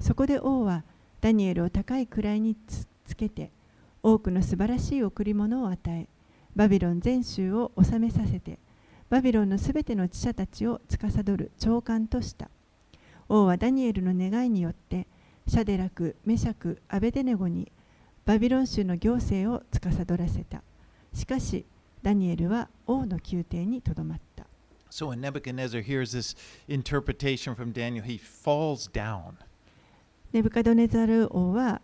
[0.00, 0.82] そこで王は
[1.22, 3.50] ダニエルを高い位につつけて
[4.02, 6.08] 多くの素晴らしい贈り物を与え
[6.56, 8.58] バビロン全州を治めさせて
[9.08, 12.48] バビロンのすべての知者たちを司る長官とした。
[13.28, 15.06] 王はダニエルの願いによって
[15.46, 17.70] シャデラク、メシャク、アベデネゴに
[18.24, 20.62] バビロン州の行政を司らせた。
[21.12, 21.66] しかし
[22.02, 24.46] ダニエルは王の宮廷にとどまった。
[24.90, 26.34] So when Nebuchadnezzar hears this
[26.66, 29.34] interpretation from Daniel, he falls down.
[30.32, 31.82] ネブカドネザル王は、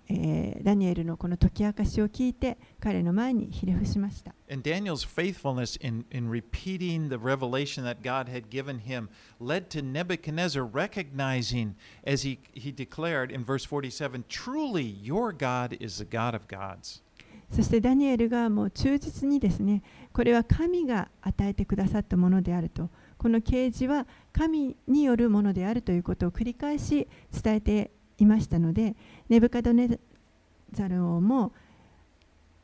[0.62, 4.34] ダニエルのこの解き明かしを聞いて彼の前にひれ伏しました。
[4.60, 5.68] ダニエルが
[16.08, 17.02] 続き続き、
[17.50, 19.82] そしてダニエルが忠実にですね、
[20.12, 22.88] これは神が与えてくださったものであると、
[23.18, 27.08] この啓示は神によるものであるということを繰り返し
[27.42, 28.94] 伝えていましたので
[29.28, 29.98] ネブカドネ
[30.72, 31.52] ザル王も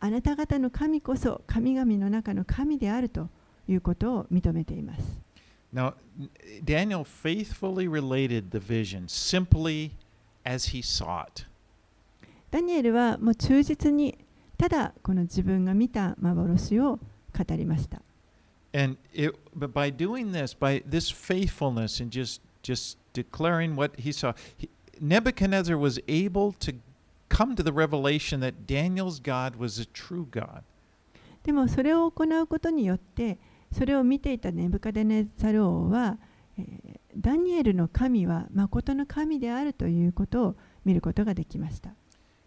[0.01, 3.29] あなた方の神こそ神々の中の神であると
[3.67, 5.03] いうことを認めています。
[5.73, 5.95] Now,
[6.63, 9.91] Daniel faithfully related the vision simply
[10.45, 11.47] as he saw it.
[12.51, 14.17] ダニエルはもう忠実に
[14.57, 17.01] ただこの自分が見た幻を
[17.37, 18.03] 語りました。
[18.73, 19.37] And it,
[25.04, 26.74] Nebuchadnezzar was able to
[27.30, 30.64] come to the revelation that Daniel's God was a true God.
[31.44, 33.38] でもそれを行うことによって
[33.72, 36.18] それを見ていたネブカデネザル王は、
[36.58, 40.56] えーダニエルの神は誠の神であるということを
[40.86, 41.92] 見ることができました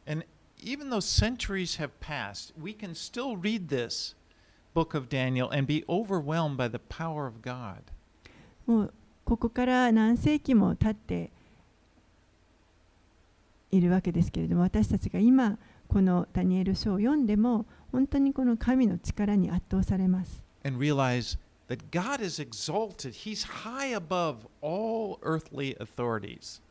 [0.06, 0.24] And
[0.58, 4.14] even though centuries have passed, we can still read this
[4.74, 7.82] book of Daniel and be overwhelmed by the power of God.
[8.66, 8.94] もう
[9.24, 11.30] ここから何世紀も経って
[13.71, 15.57] いるわけですけれども私たちが今
[15.87, 21.37] このダニエル書を読んでも本当にこの神の力に圧倒されます and realize
[21.67, 23.13] that God is exalted.
[23.13, 26.61] He's high above all earthly authorities.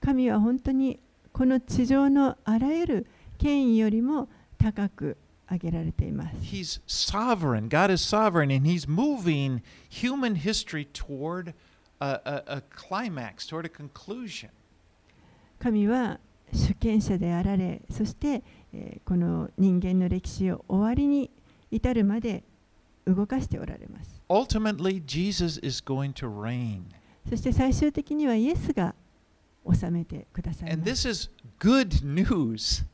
[0.00, 0.98] 神は本当に
[1.32, 3.06] この地上のあらゆる
[3.38, 4.28] 権威よりも
[4.58, 5.16] 高く
[5.50, 6.36] 上げられています。
[6.42, 7.68] He's sovereign.
[7.68, 11.54] God is sovereign, and He's moving human history toward
[12.00, 14.50] a, a, a climax, toward a conclusion.
[15.58, 16.18] 神は
[16.52, 18.42] 主権者であられ、そして、
[18.72, 21.30] えーこの人間の歴史を終わりに
[21.70, 22.44] 至るまで
[23.06, 24.22] 動かしておられます。
[24.28, 26.82] Ultimately, Jesus is going to reign.
[27.28, 28.94] そして最終的にはイエスが
[29.64, 31.08] 治めてください And ます。
[31.08, 32.84] this is good news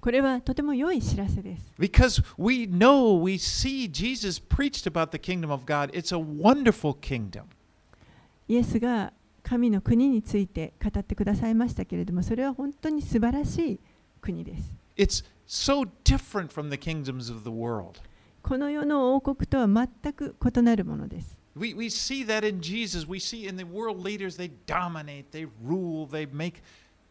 [0.00, 1.72] これはとても良い知らせです。
[1.78, 5.90] because we know, we see Jesus preached about the kingdom of God.
[5.92, 7.44] It's a wonderful kingdom.
[8.48, 9.12] イエスが
[9.42, 13.80] 神の国について語ってくださいましたけれども、それは本当に素晴らしい
[14.20, 14.72] 国です。
[14.96, 18.00] It's so different from the kingdoms of the world.
[18.42, 21.36] この世の王国とは全く異なるものです。
[21.54, 23.06] We, we see that in Jesus.
[23.06, 26.62] We see in the world leaders, they dominate, they rule, they make.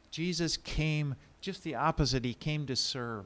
[0.10, 2.24] Jesus came just the opposite.
[2.24, 3.26] He came to serve.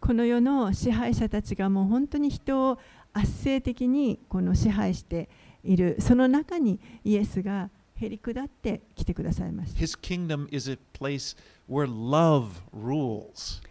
[0.00, 2.78] この世の支配者たちがもう本当に人を
[3.12, 5.28] 圧政的にこの支配して
[5.64, 9.80] いる、その中にイエスがへり下ってきてくださいました。
[9.80, 11.36] His kingdom is a place
[11.68, 13.62] where love rules.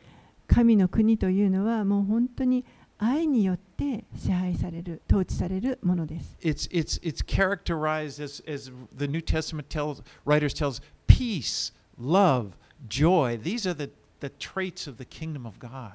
[0.48, 2.66] 神の国というのはもう本当に
[2.98, 6.38] 愛によって支配される、統治されるものです。
[6.42, 12.52] It's, it's, it's characterized as, as the New Testament tells, writers tells peace, love,
[12.88, 13.40] joy.
[13.42, 13.90] These are the,
[14.20, 15.94] the traits of the kingdom of God.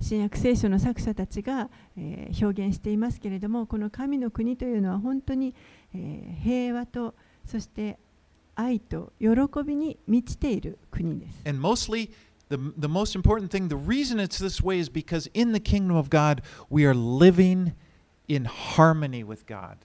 [0.00, 5.54] 新約聖書の作者たちが、えー表現していますけれども、この神の国というのは本当に、
[5.94, 7.14] えー平和と、
[7.46, 7.98] そして
[8.56, 9.28] 愛と喜
[9.64, 11.48] びに満ちている国です。
[11.48, 12.10] And mostly,
[12.48, 15.96] the, the most important thing, the reason it's this way is because in the kingdom
[15.96, 17.72] of God, we are living
[18.28, 19.76] in harmony with God.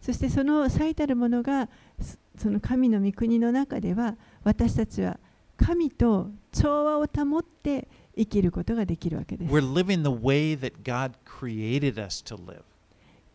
[0.00, 1.68] そしてその最たるものが、
[2.00, 5.18] そその神の御国の中では、私たちは
[5.56, 9.52] 神と調和を保って生きることができるわけです。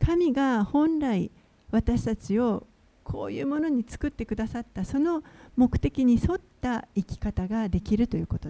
[0.03, 1.29] 神が本来
[1.69, 2.65] 私たちを
[3.03, 5.23] こういうものに作ってくださったその
[5.55, 8.49] 目的に沿った生き方ができるということ。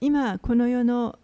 [0.00, 1.18] 今この世の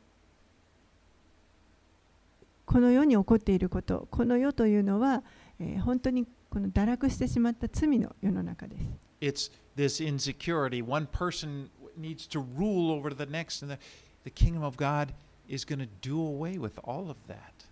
[2.64, 5.22] この世に起こっていることこの世というのは
[5.61, 8.87] えー本当にこの堕落してしまった罪の世の中です。
[9.21, 10.83] It's this insecurity.
[10.85, 13.81] One person needs to rule over the next, and the,
[14.25, 15.13] the kingdom of God
[15.49, 17.69] is going to do away with all of that.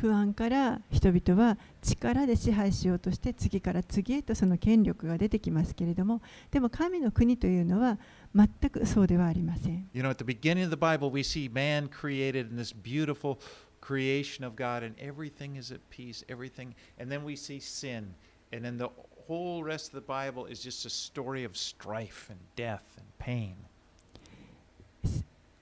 [0.00, 7.96] 不安から人々は力で支配しようとして次から次へとその権力が出てきますけれどもでも神の国というのは
[8.34, 13.38] 全くそうではありません You know, at the beginning of the Bible, we see man created in this beautiful
[13.84, 16.74] creation of God, and everything is at peace, everything.
[16.98, 18.14] And then we see sin.
[18.52, 18.88] And then the
[19.26, 23.56] whole rest of the Bible is just a story of strife and death and pain.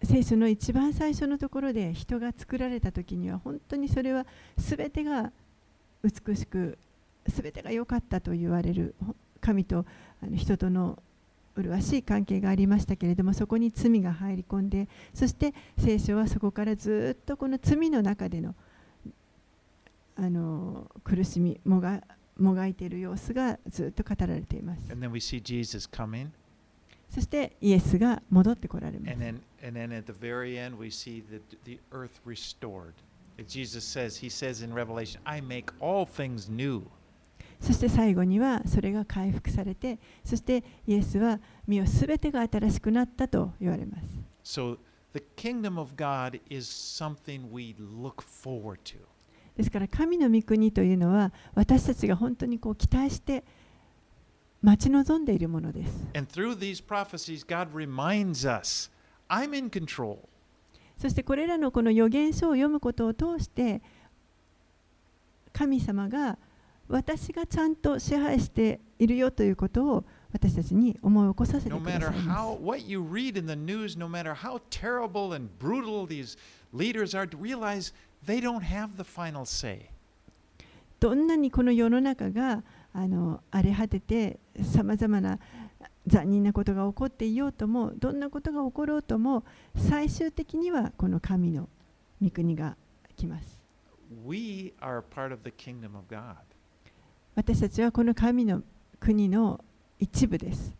[0.04, 5.32] 聖書の一番最初のところで人が作られた時には本当にそれは全てが
[6.02, 6.76] 美しく
[7.28, 8.96] 全てが良かったと言われる
[9.40, 9.86] 神と
[10.20, 11.00] あの人との
[11.56, 18.54] 麗しい関係がありましたけれどもそこに罪が入り込んでそして聖書はそこからずっとこの罪の中での,
[20.16, 22.02] あの苦しみもが,
[22.38, 24.82] もがいている様子がずっと語られています。
[27.10, 29.16] そしてイエスが戻ってこられます。
[33.46, 34.64] Jesus says, He る
[37.62, 44.04] そして最後にはそれが回復されてそしてイエスは身をすべてが新しくなったと言われます
[44.44, 44.78] So
[45.12, 48.96] the kingdom of God is something we look forward to.
[49.56, 53.44] ですから神の御国というのは私たちが本当にこう期待して
[54.60, 58.90] 待ち望んでいるものです And through these prophecies, God reminds us,
[59.28, 60.18] I'm in control.
[60.98, 63.82] そしてこれらのこの預言書を読むことを通して
[65.52, 66.38] 神様が
[66.92, 71.84] 私がちゃんと支配しているよということを私たちに思い起こさせています。
[81.00, 82.62] どんなにこの世の中が
[82.92, 85.38] あの荒れ果てて、さまざまな
[86.06, 89.44] 残忍なことが起こっていようとも、どんなことが起ころうとも、
[89.76, 91.70] 最終的にはこの神の
[92.22, 92.76] 御国が
[93.16, 93.62] 来ます。
[97.34, 98.62] 私たちはこの神の
[99.00, 99.64] 国の
[99.98, 100.74] 一部です。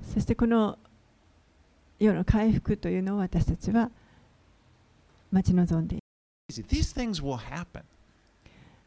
[0.00, 0.78] そしてこの
[1.98, 3.90] 世の回復というのを私たちは
[5.30, 6.02] 待ち望んでいま。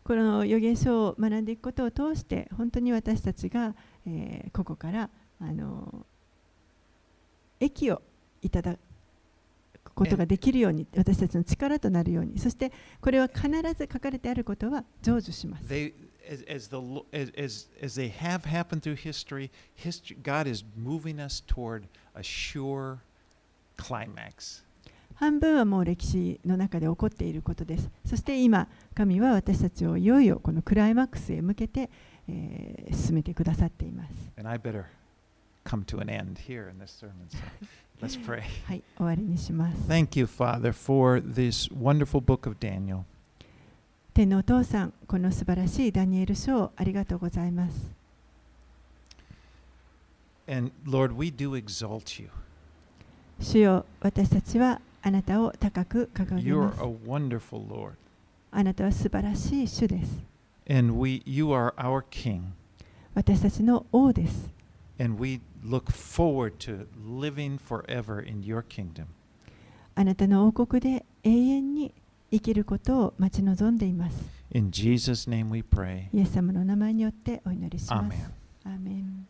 [0.04, 3.76] この予言書を学んでいくことを通して本当に私たちが、
[4.08, 6.08] えー、ここからあの
[7.60, 8.02] 益を
[8.42, 8.91] いただく。
[9.96, 12.72] ことができるように私たちの力となるようにそして
[13.02, 15.66] これは必ず書かれてあることは成就します。
[15.66, 15.94] They
[16.30, 16.78] as, as the
[17.38, 21.84] as as they have happened through history, history God is moving us toward
[22.16, 22.98] a sure
[23.78, 24.64] climax.
[25.16, 27.90] 半分はもう歴史の中で起こっていることです。
[28.06, 31.90] そして今、神は私たちをいよいよこのクライマックスへ向けて、
[32.28, 34.14] えー進めてくださっています。
[34.38, 34.86] And I better
[35.64, 37.12] come to an end here in this sermon.
[37.30, 37.38] So
[38.01, 38.43] let's pray.
[38.67, 39.89] はい、終わりにします。
[39.89, 43.03] Thank you, Father, for this wonderful book of Daniel.
[44.15, 47.91] 天のお父さん、この素晴らしいダニエル書をありがとうございます。
[50.49, 52.31] And Lord, we do exalt you.
[53.41, 57.93] 主よ、私たちはあなたを高く掲げ You're ます a。wonderful Lord.
[58.51, 60.19] あなたは素晴らしい主です。
[60.69, 62.43] And we you are our king.
[63.15, 64.49] 私たちの王です。
[64.99, 69.06] And we look forward to living forever in your kingdom.
[69.96, 71.94] あなたの王国で永遠に
[72.32, 74.18] 生きることを待ち望んでいます。
[74.54, 76.08] In Jesus' name we pray.
[76.14, 78.18] イエス様の名前によってお祈りします。
[78.18, 78.42] Amen.
[78.64, 79.28] アーメン